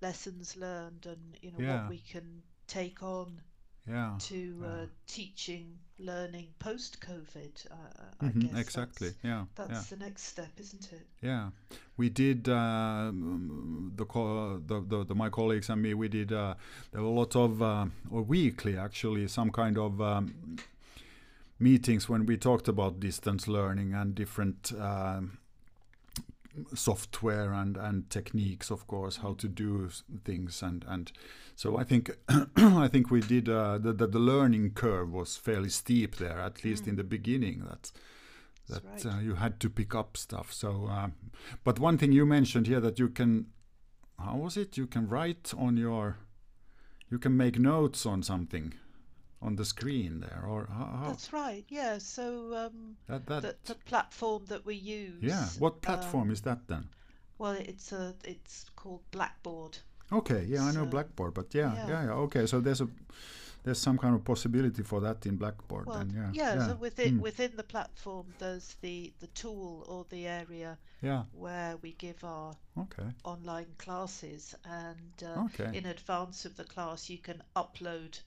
lessons 0.02 0.56
learned 0.58 1.06
and 1.06 1.38
you 1.42 1.52
know 1.52 1.60
Yeah. 1.60 1.82
what 1.82 1.90
we 1.90 2.00
can 2.00 2.44
take 2.68 3.04
on 3.04 3.42
Yeah. 3.88 4.16
to 4.20 4.36
yeah. 4.62 4.68
uh, 4.68 4.86
teaching, 5.08 5.78
learning 6.00 6.48
post 6.60 7.02
COVID. 7.02 7.66
Uh, 7.72 7.76
I 8.22 8.26
Mhm, 8.30 8.52
guess 8.52 8.60
exactly. 8.60 9.08
That's, 9.10 9.24
Yeah. 9.24 9.46
that's 9.56 9.92
yeah. 9.92 9.98
the 9.98 10.04
next 10.06 10.24
step, 10.24 10.52
isn't 10.60 10.90
it? 10.94 11.08
Yeah, 11.22 11.50
we 11.98 12.10
did 12.10 12.48
um, 12.50 13.92
the, 13.96 14.06
co- 14.06 14.60
the, 14.66 14.82
the 14.82 15.04
the 15.06 15.16
my 15.16 15.30
colleagues 15.30 15.70
and 15.70 15.82
me. 15.82 15.94
We 15.94 16.08
did 16.10 16.32
uh, 16.32 16.54
there 16.92 17.02
were 17.02 17.08
a 17.08 17.12
lot 17.12 17.36
of 17.36 17.62
uh, 17.62 17.86
or 18.12 18.22
weekly 18.22 18.78
actually 18.78 19.28
some 19.28 19.52
kind 19.52 19.78
of 19.78 20.00
um, 20.02 20.58
meetings 21.60 22.10
when 22.10 22.26
we 22.26 22.38
talked 22.38 22.68
about 22.68 23.00
distance 23.00 23.48
learning 23.48 23.94
and 23.94 24.16
different 24.16 24.72
um, 24.80 25.38
software 26.74 27.54
and 27.54 27.78
and 27.78 28.10
techniques, 28.10 28.72
of 28.72 28.88
course, 28.88 29.18
how 29.18 29.34
to 29.36 29.48
do 29.48 29.90
things 30.24 30.62
and 30.62 30.86
and 30.88 31.12
so 31.56 31.78
I 31.78 31.84
think 31.84 32.12
I 32.58 32.88
think 32.88 33.12
we 33.12 33.22
did 33.22 33.50
uh, 33.50 33.78
the, 33.78 33.94
the 33.94 34.08
the 34.08 34.20
learning 34.20 34.72
curve 34.72 35.12
was 35.12 35.38
fairly 35.38 35.70
steep 35.70 36.16
there, 36.16 36.40
at 36.40 36.64
least 36.64 36.88
in 36.88 36.96
the 36.96 37.04
beginning. 37.04 37.64
That 37.68 37.92
that 38.72 38.84
That's 38.84 39.06
uh, 39.06 39.20
you 39.22 39.36
had 39.36 39.60
to 39.60 39.70
pick 39.70 39.94
up 39.94 40.18
stuff. 40.18 40.52
So, 40.54 40.88
um, 40.88 41.14
but 41.64 41.80
one 41.80 41.98
thing 41.98 42.12
you 42.12 42.26
mentioned 42.26 42.68
here 42.68 42.80
that 42.80 43.00
you 43.00 43.10
can, 43.10 43.48
how 44.18 44.38
was 44.38 44.58
it? 44.58 44.78
You 44.78 44.88
can 44.88 45.08
write 45.08 45.54
on 45.58 45.78
your, 45.78 46.18
you 47.10 47.20
can 47.20 47.36
make 47.36 47.60
notes 47.60 48.06
on 48.06 48.24
something, 48.24 48.74
on 49.42 49.56
the 49.56 49.66
screen 49.66 50.20
there, 50.20 50.44
or 50.48 50.68
how, 50.72 51.06
That's 51.08 51.34
right. 51.34 51.66
Yeah. 51.70 51.98
So 51.98 52.56
um, 52.56 52.96
that 53.08 53.26
that. 53.26 53.42
the, 53.42 53.56
the 53.66 53.76
platform 53.76 54.46
that 54.48 54.66
we 54.66 54.76
use. 54.76 55.24
yeah. 55.24 55.46
What 55.60 55.82
platform 55.82 56.24
um, 56.28 56.32
is 56.32 56.42
that 56.42 56.68
then? 56.68 56.90
Well, 57.38 57.54
it's 57.54 57.92
a 57.92 58.14
it's 58.24 58.66
called 58.76 59.02
Blackboard. 59.12 59.80
Okay. 60.12 60.46
Yeah, 60.48 60.64
I 60.64 60.72
know 60.72 60.86
Blackboard, 60.86 61.34
but 61.34 61.54
yeah, 61.56 61.74
yeah, 61.74 61.88
yeah. 61.88 62.04
yeah, 62.06 62.12
Okay, 62.12 62.46
so 62.46 62.60
there's 62.60 62.82
a, 62.82 62.88
there's 63.64 63.80
some 63.80 63.98
kind 63.98 64.14
of 64.14 64.24
possibility 64.24 64.84
for 64.84 65.00
that 65.02 65.26
in 65.26 65.38
Blackboard. 65.38 65.86
Well, 65.88 66.00
then, 66.00 66.32
yeah. 66.34 66.56
yeah. 66.58 66.68
So 66.68 66.76
within 66.76 67.18
mm, 67.18 67.22
within 67.22 67.52
the 67.56 67.64
platform, 67.64 68.28
there's 68.38 68.76
the 68.82 69.12
the 69.20 69.28
tool 69.28 69.86
or 69.88 70.06
the 70.10 70.28
area 70.28 70.78
yeah. 71.02 71.24
where 71.34 71.78
we 71.82 71.94
give 71.94 72.24
our 72.24 72.56
Okay. 72.78 73.10
online 73.24 73.74
classes, 73.78 74.56
and 74.66 75.24
uh, 75.24 75.46
Okay. 75.46 75.76
in 75.78 75.86
advance 75.86 76.46
of 76.46 76.56
the 76.58 76.64
class, 76.64 77.10
you 77.10 77.18
can 77.18 77.42
upload 77.56 78.20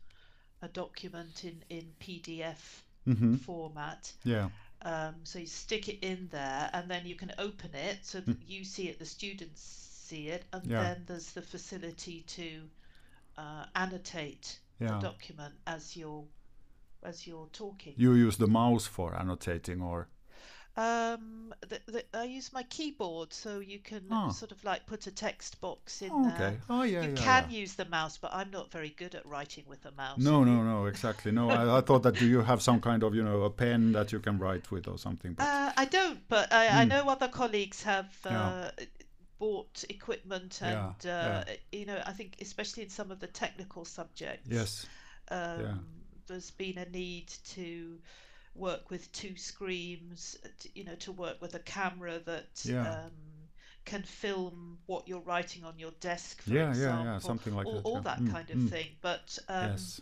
a 0.63 0.69
document 0.69 1.45
in 1.45 1.63
in 1.71 1.85
PDF 2.01 2.83
Mm-hmm. 3.07 3.35
format. 3.37 4.11
Yeah. 4.25 4.49
Um, 4.81 5.15
so 5.25 5.39
you 5.39 5.47
stick 5.47 5.89
it 5.91 5.99
in 6.01 6.29
there, 6.31 6.71
and 6.73 6.91
then 6.91 7.05
you 7.05 7.15
can 7.17 7.33
open 7.39 7.71
it 7.75 7.99
so 8.03 8.21
that 8.21 8.37
you 8.47 8.65
see 8.65 8.89
it, 8.89 8.99
the 8.99 9.05
students 9.05 9.61
see 10.09 10.29
it, 10.29 10.45
and. 10.53 10.67
Yeah. 10.67 10.83
then 10.83 11.05
there's 11.07 11.33
the 11.33 11.43
facility 11.43 12.23
to 12.29 12.49
uh, 13.37 13.67
annotate 13.75 14.59
Yeah. 14.81 14.89
the 14.93 15.01
document 15.01 15.55
as 15.67 15.97
you're 15.97 16.25
as 17.03 17.27
you're 17.27 17.49
talking. 17.53 17.93
You 17.99 18.15
use 18.15 18.39
the 18.39 18.47
mouse 18.47 18.87
for 18.87 19.15
annotating, 19.15 19.83
or 19.83 20.09
Um, 20.77 21.55
the, 21.61 21.81
the, 21.87 22.05
I 22.15 22.25
use 22.25 22.53
my 22.53 22.65
keyboard, 22.65 23.33
so 23.33 23.61
you 23.61 23.79
can 23.79 24.03
Ah. 24.11 24.31
sort 24.31 24.51
of 24.53 24.63
like 24.65 24.87
put 24.87 25.07
a 25.07 25.11
text 25.13 25.61
box 25.61 26.03
in 26.03 26.11
oh, 26.11 26.23
there. 26.23 26.35
okay. 26.35 26.59
Oh 26.69 26.83
yeah. 26.83 27.03
You 27.03 27.09
yeah, 27.09 27.15
can 27.15 27.51
yeah. 27.51 27.57
use 27.61 27.75
the 27.75 27.85
mouse, 27.85 28.19
but 28.19 28.33
I'm 28.35 28.51
not 28.51 28.71
very 28.73 28.91
good 28.91 29.15
at 29.15 29.25
writing 29.27 29.65
with 29.69 29.85
a 29.87 29.93
mouse. 29.93 30.23
No, 30.23 30.45
no, 30.45 30.63
no, 30.63 30.87
exactly. 30.87 31.33
No, 31.33 31.51
I, 31.51 31.79
I 31.79 31.81
thought 31.81 32.03
that 32.05 32.17
do 32.19 32.27
you 32.27 32.43
have 32.43 32.63
some 32.63 32.81
kind 32.81 33.03
of, 33.03 33.15
you 33.15 33.23
know, 33.23 33.43
a 33.43 33.51
pen 33.51 33.93
that 33.93 34.13
you 34.13 34.21
can 34.21 34.39
write 34.39 34.71
with 34.71 34.89
or 34.89 34.99
something? 34.99 35.35
But 35.35 35.45
Uh, 35.45 35.73
I 35.77 35.85
don't, 35.85 36.27
but 36.29 36.53
I, 36.53 36.81
I 36.83 36.85
Mm. 36.85 36.89
know 36.89 37.09
other 37.09 37.29
colleagues 37.29 37.83
have 37.83 38.07
uh, 38.25 38.31
Yeah. 38.31 38.87
bought 39.39 39.85
equipment, 39.89 40.61
and 40.63 40.95
yeah. 41.03 41.11
uh, 41.11 41.45
you 41.73 41.87
know, 41.87 42.01
I 42.07 42.13
think 42.13 42.37
especially 42.41 42.85
in 42.85 42.91
some 42.91 43.11
of 43.11 43.21
the 43.21 43.27
technical 43.27 43.85
subjects, 43.85 44.49
yes, 44.51 44.87
um, 45.31 45.87
there's 46.27 46.51
been 46.53 46.79
a 46.79 46.89
need 46.91 47.29
to 47.55 47.99
work 48.55 48.91
with 48.91 49.11
two 49.13 49.37
screens, 49.37 50.37
uh, 50.45 50.49
you 50.75 50.85
know, 50.85 50.95
to 50.97 51.13
work 51.13 51.41
with 51.41 51.55
a 51.55 51.61
camera 51.61 52.19
that 52.21 52.65
Yeah. 52.65 52.83
um, 52.83 53.13
can 53.85 54.03
film 54.03 54.79
what 54.87 55.07
you're 55.09 55.21
writing 55.21 55.65
on 55.65 55.79
your 55.79 55.93
desk, 56.01 56.43
for 56.43 56.55
Yeah, 56.55 56.69
yeah, 56.69 56.71
example, 56.71 57.05
yeah, 57.05 57.19
something 57.19 57.55
like 57.55 57.67
all, 57.67 57.75
that, 57.75 57.85
all 57.85 57.95
yeah. 57.97 58.01
that 58.03 58.19
Mm, 58.21 58.31
kind 58.33 58.51
of 58.51 58.57
mm. 58.59 58.69
thing. 58.69 58.87
But 59.03 59.39
um, 59.49 59.71
yes, 59.71 60.01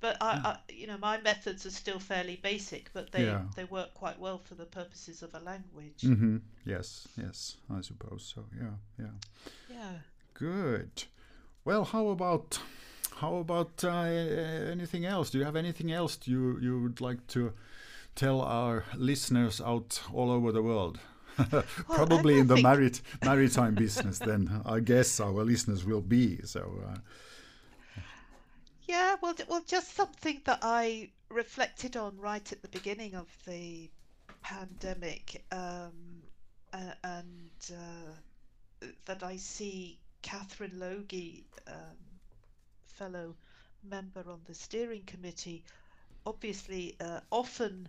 but 0.00 0.16
I, 0.20 0.38
I, 0.44 0.56
you 0.72 0.86
know, 0.86 0.98
my 0.98 1.20
methods 1.20 1.64
are 1.66 1.70
still 1.70 1.98
fairly 1.98 2.36
basic, 2.36 2.90
but 2.92 3.12
they 3.12 3.24
Yeah. 3.24 3.40
they 3.56 3.64
work 3.64 3.94
quite 3.94 4.18
well 4.18 4.38
for 4.38 4.54
the 4.54 4.66
purposes 4.66 5.22
of 5.22 5.34
a 5.34 5.40
language. 5.40 6.02
hmm 6.02 6.38
yes, 6.66 7.08
yes, 7.16 7.56
I 7.70 7.80
suppose 7.80 8.32
so. 8.34 8.44
Yeah, 8.56 8.76
yeah. 8.98 9.12
Yeah. 9.68 9.98
Good. 10.34 11.04
Well, 11.64 11.84
how 11.84 12.08
about 12.08 12.60
how 13.16 13.36
about 13.36 13.84
uh, 13.84 13.90
anything 14.70 15.04
else? 15.06 15.30
Do 15.30 15.38
you 15.38 15.44
have 15.44 15.56
anything 15.56 15.92
else 15.92 16.18
you 16.24 16.58
you 16.60 16.80
would 16.82 17.00
like 17.00 17.26
to 17.28 17.52
tell 18.14 18.40
our 18.40 18.84
listeners 18.96 19.60
out 19.60 20.00
all 20.12 20.30
over 20.30 20.52
the 20.52 20.62
world? 20.62 20.98
Probably 21.88 22.38
in 22.38 22.46
the 22.46 22.56
marit 22.56 23.00
maritime 23.22 23.74
business, 23.74 24.18
then 24.20 24.62
I 24.64 24.80
guess 24.80 25.18
our 25.20 25.44
listeners 25.44 25.84
will 25.84 26.00
be. 26.00 26.40
So, 26.44 26.80
uh, 26.88 26.98
Yeah. 28.86 29.16
Well, 29.20 29.34
well, 29.48 29.62
just 29.66 29.94
something 29.94 30.40
that 30.44 30.60
I 30.62 31.10
reflected 31.30 31.96
on 31.96 32.16
right 32.18 32.52
at 32.52 32.62
the 32.62 32.68
beginning 32.68 33.14
of 33.14 33.28
the 33.46 33.90
pandemic, 34.42 35.44
um, 35.50 36.22
a- 36.72 36.96
and 37.02 37.50
uh, 37.72 38.86
that 39.06 39.22
I 39.22 39.36
see 39.36 39.98
Catherine 40.22 40.78
Logie, 40.78 41.46
um, 41.66 41.96
fellow 42.86 43.34
member 43.82 44.24
on 44.30 44.40
the 44.44 44.54
steering 44.54 45.02
committee, 45.04 45.64
obviously 46.26 46.96
uh, 47.00 47.20
often 47.30 47.88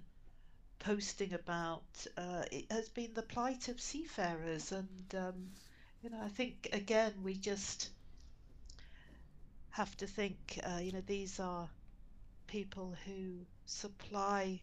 posting 0.86 1.34
about 1.34 2.08
uh, 2.18 2.44
it 2.52 2.72
has 2.72 2.90
been 2.90 3.14
the 3.16 3.24
plight 3.24 3.70
of 3.70 3.82
seafarers 3.82 4.72
and 4.72 5.16
um, 5.16 5.52
you 6.04 6.10
know 6.10 6.22
I 6.24 6.30
think 6.30 6.70
again 6.74 7.14
we 7.24 7.36
just 7.36 7.92
have 9.72 9.98
to 9.98 10.08
think 10.08 10.60
uh, 10.64 10.80
you 10.82 10.92
know 10.92 11.02
these 11.06 11.40
are 11.40 11.70
people 12.48 12.96
who 13.06 13.46
supply 13.66 14.62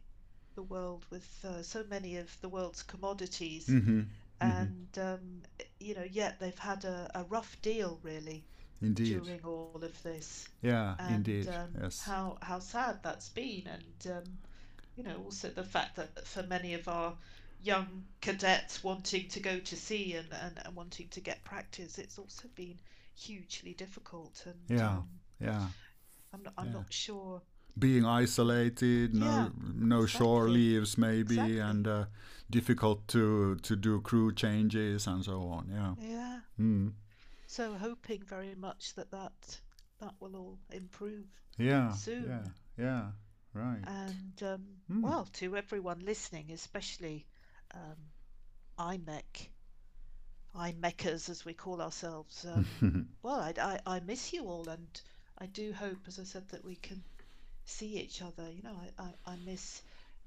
the 0.55 0.63
world 0.63 1.07
with 1.11 1.45
uh, 1.49 1.63
so 1.63 1.85
many 1.89 2.17
of 2.17 2.41
the 2.41 2.49
world's 2.49 2.83
commodities. 2.83 3.77
Mhm, 3.77 4.07
and 4.41 4.99
um, 4.99 5.43
you 5.81 5.95
know 5.95 6.05
yet 6.11 6.41
they've 6.41 6.59
had 6.59 6.85
a, 6.85 7.11
a 7.15 7.25
rough 7.25 7.61
deal 7.63 8.01
really 8.03 8.45
indeed, 8.83 9.23
during 9.23 9.45
all 9.45 9.81
of 9.83 10.03
this. 10.03 10.49
Yeah, 10.63 10.97
and 10.99 11.17
indeed, 11.17 11.49
um, 11.49 11.81
yes, 11.81 12.03
how 12.03 12.39
how 12.43 12.59
sad 12.61 13.03
that's 13.03 13.29
been, 13.31 13.67
and 13.67 14.13
um, 14.13 14.39
you 14.97 15.03
know 15.05 15.17
also 15.25 15.49
the 15.49 15.65
fact 15.65 15.97
that 15.97 16.27
for 16.27 16.43
many 16.45 16.75
of 16.75 16.89
our 16.89 17.15
young 17.63 18.05
cadets 18.21 18.83
wanting 18.83 19.29
to 19.29 19.41
go 19.41 19.59
to 19.61 19.77
sea 19.77 20.15
and, 20.15 20.27
and, 20.43 20.59
and 20.65 20.75
wanting 20.75 21.09
to 21.09 21.21
get 21.21 21.45
practice, 21.45 21.99
it's 21.99 22.19
also 22.19 22.49
been 22.57 22.79
hugely 23.15 23.73
difficult. 23.75 24.43
And 24.47 24.79
Yeah. 24.79 24.97
um, 24.99 25.09
Yeah. 25.41 25.69
I'm 26.33 26.43
not, 26.43 26.55
I'm 26.59 26.67
Yeah. 26.67 26.73
not 26.73 26.93
sure. 26.93 27.43
Being 27.79 28.05
isolated, 28.05 29.15
no 29.15 29.27
Yeah, 29.27 29.49
no 29.75 30.07
shore 30.07 30.49
leaves 30.51 30.99
maybe, 30.99 31.35
Exactly. 31.35 31.59
and 31.61 31.87
uh, 31.89 32.05
difficult 32.51 33.09
to 33.09 33.57
to 33.57 33.77
do 33.77 34.01
crew 34.01 34.35
changes 34.35 35.07
and 35.07 35.25
so 35.25 35.49
on. 35.49 35.69
Yeah. 35.71 35.95
Yeah. 36.01 36.41
Mm. 36.59 36.93
So 37.47 37.75
hoping 37.75 38.23
very 38.25 38.55
much 38.55 38.95
that 38.95 39.11
that 39.11 39.61
that 40.01 40.15
will 40.21 40.37
all 40.37 40.59
improve. 40.71 41.27
Yeah. 41.59 41.93
Soon. 41.93 42.25
Yeah. 42.29 42.49
Yeah. 42.85 43.13
Right. 43.55 43.87
And 43.87 44.43
um, 44.43 44.81
Hmm. 44.89 45.03
well, 45.03 45.27
to 45.35 45.57
everyone 45.57 46.01
listening, 46.01 46.51
especially 46.53 47.27
um, 47.75 47.97
IMEC, 48.79 49.51
IMECers 50.55 51.29
as 51.29 51.45
we 51.45 51.55
call 51.55 51.81
ourselves. 51.81 52.45
Um, 52.45 52.83
well, 53.23 53.41
I, 53.41 53.53
I, 53.61 53.81
I 53.97 54.01
miss 54.01 54.33
you 54.33 54.45
all, 54.47 54.69
and 54.69 54.89
I 55.39 55.47
do 55.47 55.73
hope, 55.73 55.99
as 56.09 56.19
I 56.19 56.25
said, 56.25 56.49
that 56.49 56.65
we 56.65 56.77
can 56.77 57.05
see 57.65 57.99
each 57.99 58.23
other. 58.23 58.51
You 58.51 58.63
know, 58.63 58.77
I, 58.99 59.03
I, 59.03 59.33
I 59.33 59.37
miss 59.37 59.83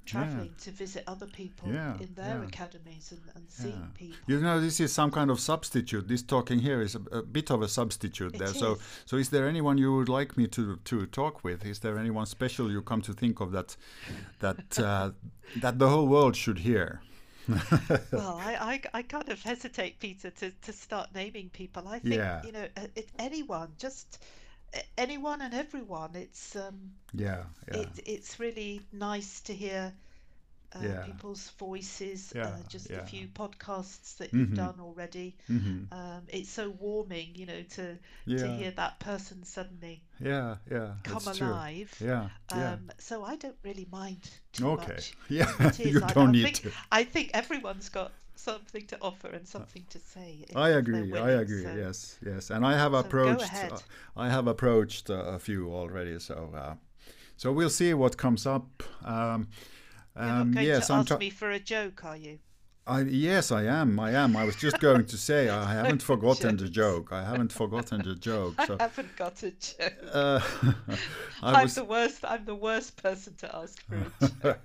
traveling 0.05 0.53
to 0.61 0.71
visit 0.71 1.03
other 1.07 1.25
people 1.27 1.71
Yeah, 1.71 1.97
in 1.99 2.13
their 2.15 2.39
yeah. 2.39 2.47
academies 2.47 3.11
and, 3.11 3.21
and 3.35 3.45
seeing 3.49 3.91
people. 3.93 4.17
You 4.27 4.39
know, 4.39 4.59
this 4.61 4.79
is 4.79 4.93
some 4.93 5.11
kind 5.11 5.29
of 5.31 5.39
substitute. 5.39 6.07
This 6.07 6.21
talking 6.23 6.59
here 6.59 6.81
is 6.81 6.95
a, 6.95 7.17
a 7.17 7.21
bit 7.23 7.49
of 7.51 7.61
a 7.61 7.67
substitute 7.67 8.35
It 8.35 8.39
there. 8.39 8.47
So, 8.53 8.73
is. 8.73 8.79
so 9.05 9.17
is 9.17 9.29
there 9.29 9.47
anyone 9.47 9.77
you 9.77 9.95
would 9.95 10.09
like 10.09 10.37
me 10.37 10.47
to, 10.47 10.77
to 10.85 11.05
talk 11.07 11.43
with? 11.43 11.65
Is 11.65 11.79
there 11.79 11.97
anyone 11.97 12.25
special 12.25 12.71
you 12.71 12.81
come 12.81 13.01
to 13.03 13.13
think 13.13 13.39
of 13.41 13.51
that 13.51 13.75
that 14.39 14.79
uh, 14.89 15.11
that 15.61 15.79
the 15.79 15.89
whole 15.89 16.07
world 16.07 16.35
should 16.35 16.59
hear? 16.59 17.01
Well, 18.11 18.39
I, 18.41 18.81
I, 18.93 18.99
I 18.99 19.01
kind 19.03 19.29
of 19.29 19.41
hesitate, 19.43 19.99
Peter, 19.99 20.31
to, 20.31 20.49
to 20.51 20.73
start 20.73 21.09
naming 21.13 21.49
people. 21.49 21.87
I 21.87 21.99
think, 21.99 22.15
Yeah. 22.15 22.41
you 22.43 22.51
know, 22.51 22.67
it, 22.75 22.91
it, 22.95 23.09
anyone, 23.19 23.69
just 23.77 24.23
anyone 24.97 25.41
and 25.41 25.53
everyone. 25.53 26.15
It's 26.15 26.55
um, 26.55 26.91
Yeah, 27.13 27.43
yeah, 27.67 27.73
it, 27.73 27.99
it's 28.05 28.39
really 28.39 28.81
nice 28.91 29.41
to 29.41 29.53
hear 29.53 29.93
uh, 30.73 30.79
Yeah. 30.79 31.01
people's 31.01 31.49
voices. 31.51 32.33
Yeah, 32.35 32.47
uh, 32.47 32.63
just 32.67 32.89
yeah. 32.89 32.97
a 32.97 33.01
few 33.01 33.27
podcasts 33.27 34.17
that 34.17 34.33
you've 34.33 34.49
Mhm. 34.49 34.55
done 34.55 34.79
already. 34.79 35.35
hmm 35.47 35.85
Um, 35.91 36.23
it's 36.27 36.49
so 36.49 36.69
warming, 36.71 37.35
you 37.35 37.45
know, 37.45 37.63
to 37.63 37.97
to 38.37 38.47
hear 38.47 38.71
that 38.71 38.99
person 38.99 39.43
suddenly 39.43 40.03
yeah, 40.19 40.55
yeah. 40.69 40.93
come 41.03 41.15
That's 41.15 41.37
true. 41.37 41.47
alive. 41.47 41.91
Yeah, 41.99 42.29
yeah. 42.53 42.73
Um, 42.73 42.91
so 42.99 43.23
I 43.23 43.35
don't 43.37 43.57
really 43.63 43.87
mind 43.91 44.29
too 44.53 44.71
okay. 44.71 44.75
much. 44.75 45.13
Yeah, 45.29 45.51
you 45.83 46.01
I, 46.01 46.13
don't 46.13 46.29
I 46.29 46.31
need 46.31 46.43
think, 46.43 46.61
to. 46.63 46.71
I 46.91 47.03
think 47.03 47.31
everyone's 47.33 47.89
got 47.89 48.11
something 48.37 48.85
to 48.87 48.97
offer 49.01 49.27
and 49.27 49.47
something 49.47 49.85
to 49.89 49.99
say. 49.99 50.45
I 50.55 50.69
agree. 50.69 51.13
I 51.17 51.31
agree. 51.31 51.63
so- 51.63 51.75
Yes, 51.75 52.17
yes. 52.25 52.49
And 52.49 52.65
I 52.65 52.73
have 52.77 52.91
so 52.93 52.99
approached. 52.99 53.53
uh, 53.53 53.77
I 54.15 54.29
have 54.29 54.47
approached 54.47 55.09
uh, 55.09 55.15
a 55.15 55.39
few 55.39 55.73
already. 55.73 56.19
So, 56.19 56.51
uh, 56.55 56.75
so 57.37 57.51
we'll 57.51 57.69
see 57.69 57.93
what 57.93 58.17
comes 58.17 58.45
up. 58.45 58.83
Um, 59.03 59.47
You're 60.15 60.25
not 60.25 60.41
um, 60.41 60.51
going 60.53 60.65
yes, 60.67 60.87
to 60.87 60.93
I'm. 60.93 60.99
ask 61.01 61.19
me 61.19 61.29
for 61.29 61.51
a 61.51 61.59
joke, 61.59 62.05
are 62.05 62.17
you? 62.17 62.39
I, 62.87 63.01
yes, 63.01 63.51
I 63.51 63.63
am. 63.63 63.99
I 63.99 64.11
am. 64.11 64.37
I 64.37 64.43
was 64.43 64.55
just 64.55 64.79
going 64.79 65.05
to 65.05 65.17
say 65.17 65.49
I 65.49 65.73
haven't 65.73 66.03
forgotten 66.11 66.55
the 66.55 66.69
joke. 66.69 67.11
I 67.11 67.23
haven't 67.23 67.51
forgotten 67.51 68.03
the 68.03 68.13
joke. 68.13 68.61
So, 68.67 68.77
I 68.79 68.83
haven't 68.83 69.15
got 69.15 69.41
a 69.41 69.49
joke. 69.49 69.93
uh, 70.13 70.39
I 71.41 71.53
I'm 71.53 71.63
was 71.63 71.73
the 71.75 71.83
worst. 71.83 72.19
I'm 72.23 72.45
the 72.45 72.53
worst 72.53 73.01
person 73.01 73.33
to 73.37 73.55
ask 73.55 73.81
for 73.87 73.95
a 73.95 74.27
joke. 74.43 74.59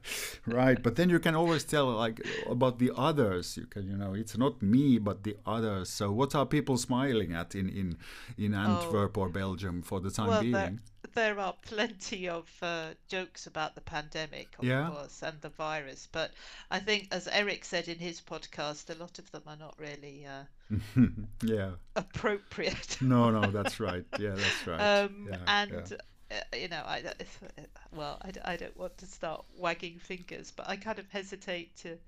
right, 0.46 0.82
but 0.82 0.96
then 0.96 1.08
you 1.08 1.18
can 1.18 1.34
always 1.34 1.64
tell 1.64 1.86
like 1.86 2.20
about 2.46 2.78
the 2.78 2.92
others. 2.94 3.56
You 3.56 3.64
can, 3.64 3.86
you 3.88 3.96
know, 3.96 4.12
it's 4.12 4.36
not 4.36 4.60
me, 4.60 4.98
but 4.98 5.22
the 5.22 5.36
others. 5.46 5.88
So, 5.88 6.12
what 6.12 6.34
are 6.34 6.44
people 6.44 6.76
smiling 6.76 7.32
at 7.32 7.54
in 7.54 7.70
in 7.70 7.96
in 8.36 8.52
Antwerp 8.52 9.16
or 9.16 9.30
Belgium 9.30 9.80
for 9.80 9.98
the 10.00 10.10
time 10.10 10.26
Oh. 10.28 10.30
well, 10.32 10.42
being? 10.42 10.80
There, 11.14 11.38
are 11.38 11.54
plenty 11.62 12.28
of 12.28 12.48
uh, 12.62 12.90
jokes 13.08 13.46
about 13.46 13.74
the 13.74 13.80
pandemic, 13.80 14.54
of 14.58 14.64
Yeah. 14.64 14.88
course, 14.90 15.22
and 15.22 15.40
the 15.40 15.48
virus. 15.50 16.08
But 16.10 16.32
I 16.70 16.78
think, 16.80 17.08
as 17.12 17.28
Eric 17.28 17.64
said 17.64 17.88
in 17.88 17.98
his 17.98 18.20
podcast, 18.20 18.90
a 18.94 18.98
lot 18.98 19.18
of 19.18 19.30
them 19.30 19.42
are 19.46 19.56
not 19.56 19.74
really 19.78 20.26
uh, 20.26 20.44
yeah. 21.42 21.70
appropriate. 21.96 22.98
No, 23.00 23.30
no, 23.30 23.50
that's 23.50 23.80
right. 23.80 24.04
Yeah, 24.18 24.34
that's 24.34 24.66
right. 24.66 24.80
um, 24.80 25.28
yeah, 25.30 25.38
and 25.46 25.96
yeah. 26.30 26.36
uh, 26.52 26.56
you 26.56 26.68
know, 26.68 26.82
I 26.84 27.02
uh, 27.02 27.62
well, 27.92 28.20
I, 28.22 28.52
I 28.52 28.56
don't 28.56 28.76
want 28.76 28.96
to 28.98 29.06
start 29.06 29.44
wagging 29.58 29.98
fingers, 29.98 30.52
but 30.54 30.68
I 30.68 30.76
kind 30.76 30.98
of 30.98 31.08
hesitate 31.10 31.76
to 31.78 31.98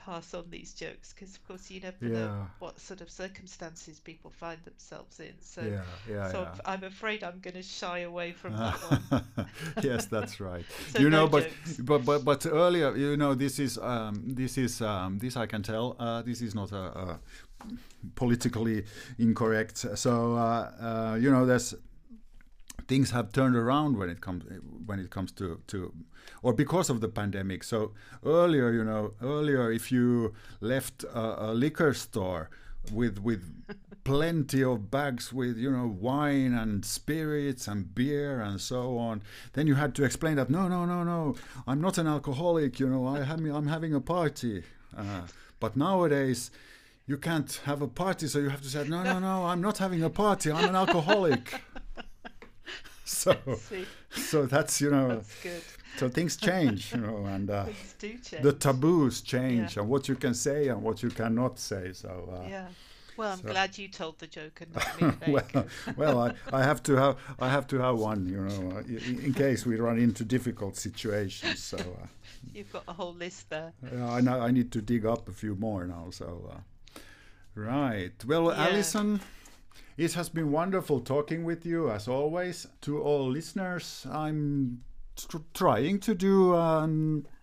pass 0.00 0.34
on 0.34 0.44
these 0.50 0.72
jokes 0.72 1.12
because, 1.12 1.34
of 1.34 1.46
course, 1.46 1.70
you 1.70 1.80
never 1.80 2.04
know 2.04 2.46
what 2.58 2.80
sort 2.80 3.00
of 3.00 3.10
circumstances 3.10 4.00
people 4.00 4.30
find 4.30 4.58
themselves 4.64 5.20
in. 5.20 5.34
So, 5.40 5.62
yeah, 5.62 5.82
yeah, 6.08 6.32
so 6.32 6.42
yeah. 6.42 6.48
I'm, 6.64 6.82
I'm 6.82 6.84
afraid 6.84 7.22
I'm 7.22 7.38
going 7.40 7.54
to 7.54 7.62
shy 7.62 8.00
away 8.00 8.32
from 8.32 8.56
that 8.56 8.74
one. 9.10 9.24
yes, 9.82 10.06
that's 10.06 10.40
right. 10.40 10.64
So 10.90 10.98
you 10.98 11.10
know, 11.10 11.28
but, 11.28 11.48
but 11.80 12.04
but 12.04 12.24
but 12.24 12.46
earlier, 12.46 12.96
you 12.96 13.16
know, 13.16 13.34
this 13.34 13.58
is 13.58 13.78
um, 13.78 14.22
this 14.26 14.58
is 14.58 14.80
um, 14.80 15.18
this 15.18 15.36
I 15.36 15.46
can 15.46 15.62
tell. 15.62 15.94
Uh, 15.98 16.22
this 16.22 16.40
is 16.40 16.54
not 16.54 16.72
a, 16.72 16.82
a 16.82 17.20
politically 18.16 18.84
incorrect. 19.18 19.86
So 19.94 20.34
uh, 20.34 20.70
uh, 20.80 21.18
you 21.20 21.30
know, 21.30 21.46
there's 21.46 21.74
things 22.90 23.12
have 23.12 23.30
turned 23.30 23.54
around 23.54 23.96
when 23.96 24.10
it 24.10 24.20
comes 24.20 24.42
when 24.88 24.98
it 24.98 25.10
comes 25.16 25.30
to 25.40 25.60
to 25.68 25.92
or 26.42 26.52
because 26.52 26.90
of 26.90 27.00
the 27.00 27.08
pandemic. 27.08 27.62
So 27.62 27.92
earlier, 28.24 28.72
you 28.72 28.84
know, 28.90 29.12
earlier 29.22 29.70
if 29.70 29.92
you 29.92 30.34
left 30.60 31.04
a, 31.04 31.24
a 31.46 31.50
liquor 31.64 31.94
store 31.94 32.50
with 32.92 33.18
with 33.28 33.42
plenty 34.04 34.64
of 34.64 34.90
bags 34.90 35.32
with 35.32 35.56
you 35.56 35.70
know 35.70 35.86
wine 35.86 36.52
and 36.62 36.84
spirits 36.84 37.68
and 37.68 37.94
beer 37.94 38.40
and 38.40 38.58
so 38.58 38.96
on 38.96 39.22
then 39.52 39.66
you 39.66 39.74
had 39.74 39.94
to 39.94 40.02
explain 40.02 40.36
that 40.36 40.48
no 40.48 40.66
no 40.66 40.86
no 40.86 41.04
no 41.04 41.36
i'm 41.66 41.82
not 41.82 41.98
an 41.98 42.06
alcoholic 42.06 42.80
you 42.80 42.88
know 42.88 43.06
i 43.06 43.22
have 43.22 43.44
i'm 43.44 43.66
having 43.66 43.92
a 43.94 44.00
party 44.00 44.62
uh, 44.96 45.20
but 45.60 45.76
nowadays 45.76 46.50
you 47.06 47.18
can't 47.18 47.60
have 47.66 47.82
a 47.82 47.86
party 47.86 48.26
so 48.26 48.38
you 48.38 48.48
have 48.48 48.62
to 48.62 48.68
say 48.68 48.82
no 48.88 49.02
no 49.02 49.18
no 49.18 49.44
i'm 49.44 49.60
not 49.60 49.76
having 49.76 50.02
a 50.02 50.08
party 50.08 50.50
i'm 50.50 50.70
an 50.70 50.74
alcoholic 50.74 51.60
so 53.22 53.34
so 54.10 54.46
that's 54.46 54.80
you 54.80 54.90
know 54.90 55.08
that's 55.08 55.42
good. 55.42 55.62
so 55.98 56.08
things 56.08 56.36
change 56.36 56.92
you 56.94 57.00
know 57.00 57.24
and 57.26 57.50
uh, 57.50 57.64
do 57.98 58.08
change. 58.18 58.42
the 58.42 58.52
taboos 58.52 59.20
change 59.20 59.76
Yeah. 59.76 59.82
and 59.82 59.90
what 59.90 60.08
you 60.08 60.14
can 60.14 60.34
say 60.34 60.68
and 60.68 60.82
what 60.82 61.02
you 61.02 61.10
cannot 61.10 61.58
say 61.58 61.92
so 61.92 62.10
uh, 62.32 62.48
yeah. 62.48 62.68
Well, 63.16 63.32
I'm 63.32 63.42
so- 63.42 63.48
glad 63.52 63.76
you 63.76 63.88
told 63.88 64.18
the 64.18 64.26
joke 64.26 64.62
and 64.62 64.70
not 64.74 65.00
me. 65.00 65.32
well, 65.34 65.66
well, 65.96 66.18
I, 66.26 66.58
I 66.60 66.62
have 66.62 66.80
to 66.84 66.92
have 66.96 67.16
I 67.38 67.48
have 67.50 67.66
to 67.66 67.76
have 67.78 67.98
one, 67.98 68.24
you 68.26 68.40
know, 68.46 68.76
uh, 68.76 68.80
in, 69.08 69.20
in 69.26 69.34
case 69.34 69.66
we 69.66 69.76
run 69.76 69.98
into 69.98 70.24
difficult 70.24 70.76
situations. 70.76 71.58
So 71.62 71.76
uh, 71.76 72.06
You've 72.54 72.72
got 72.72 72.84
a 72.88 72.94
whole 72.94 73.12
list 73.12 73.50
there. 73.50 73.72
uh, 73.92 74.08
I 74.16 74.20
know 74.22 74.40
I 74.40 74.50
need 74.52 74.70
to 74.72 74.80
dig 74.80 75.04
up 75.04 75.28
a 75.28 75.32
few 75.32 75.54
more 75.56 75.86
now. 75.86 76.06
So 76.10 76.26
uh, 76.54 77.00
right, 77.54 78.12
well, 78.26 78.46
Yeah. 78.52 78.68
Alison, 78.68 79.20
it 80.00 80.14
has 80.14 80.30
been 80.30 80.50
wonderful 80.50 80.98
talking 81.00 81.44
with 81.44 81.66
you 81.66 81.90
as 81.90 82.08
always. 82.08 82.66
To 82.80 83.02
all 83.02 83.30
listeners, 83.30 84.06
I'm 84.10 84.80
tr- 85.14 85.44
trying 85.52 85.98
to 86.00 86.14
do 86.14 86.54
a 86.54 86.88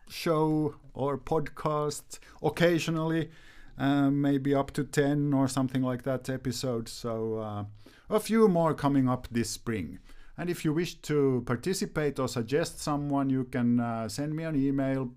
show 0.09 0.73
or 0.95 1.19
podcast 1.19 2.17
occasionally. 2.41 3.29
Um, 3.77 4.23
maybe 4.23 4.55
up 4.55 4.71
to 4.71 4.83
10 4.83 5.35
or 5.35 5.47
something 5.47 5.83
like 5.83 6.01
that 6.03 6.31
episodes. 6.31 6.91
So, 6.91 7.37
uh, 7.37 7.65
a 8.09 8.19
few 8.19 8.47
more 8.47 8.73
coming 8.73 9.07
up 9.07 9.27
this 9.29 9.51
spring. 9.51 9.99
And 10.35 10.49
if 10.49 10.65
you 10.65 10.73
wish 10.73 10.95
to 11.03 11.43
participate 11.45 12.17
or 12.17 12.27
suggest 12.27 12.79
someone, 12.79 13.29
you 13.29 13.43
can 13.43 13.79
uh, 13.79 14.09
send 14.09 14.35
me 14.35 14.45
an 14.45 14.55
email 14.55 15.11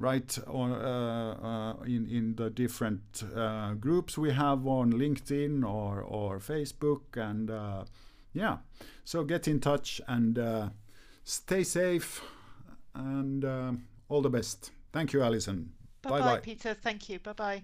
right 0.00 0.38
on, 0.48 0.72
uh, 0.72 1.76
uh, 1.80 1.84
in, 1.84 2.08
in 2.08 2.34
the 2.34 2.50
different 2.50 3.22
uh, 3.36 3.74
groups 3.74 4.18
we 4.18 4.32
have 4.32 4.66
on 4.66 4.92
LinkedIn 4.92 5.62
or, 5.62 6.00
or 6.00 6.38
Facebook. 6.40 7.16
And 7.16 7.50
uh, 7.50 7.84
yeah, 8.32 8.58
so 9.04 9.22
get 9.22 9.46
in 9.46 9.60
touch 9.60 10.00
and 10.08 10.38
uh, 10.38 10.70
stay 11.22 11.62
safe 11.62 12.22
and 12.94 13.44
um 13.44 13.84
all 14.08 14.20
the 14.20 14.30
best. 14.30 14.72
Thank 14.92 15.12
you, 15.12 15.22
Alison. 15.22 15.72
Bye 16.02 16.20
bye. 16.20 16.38
Peter. 16.38 16.74
Thank 16.74 17.08
you. 17.08 17.20
Bye 17.20 17.32
bye. 17.32 17.62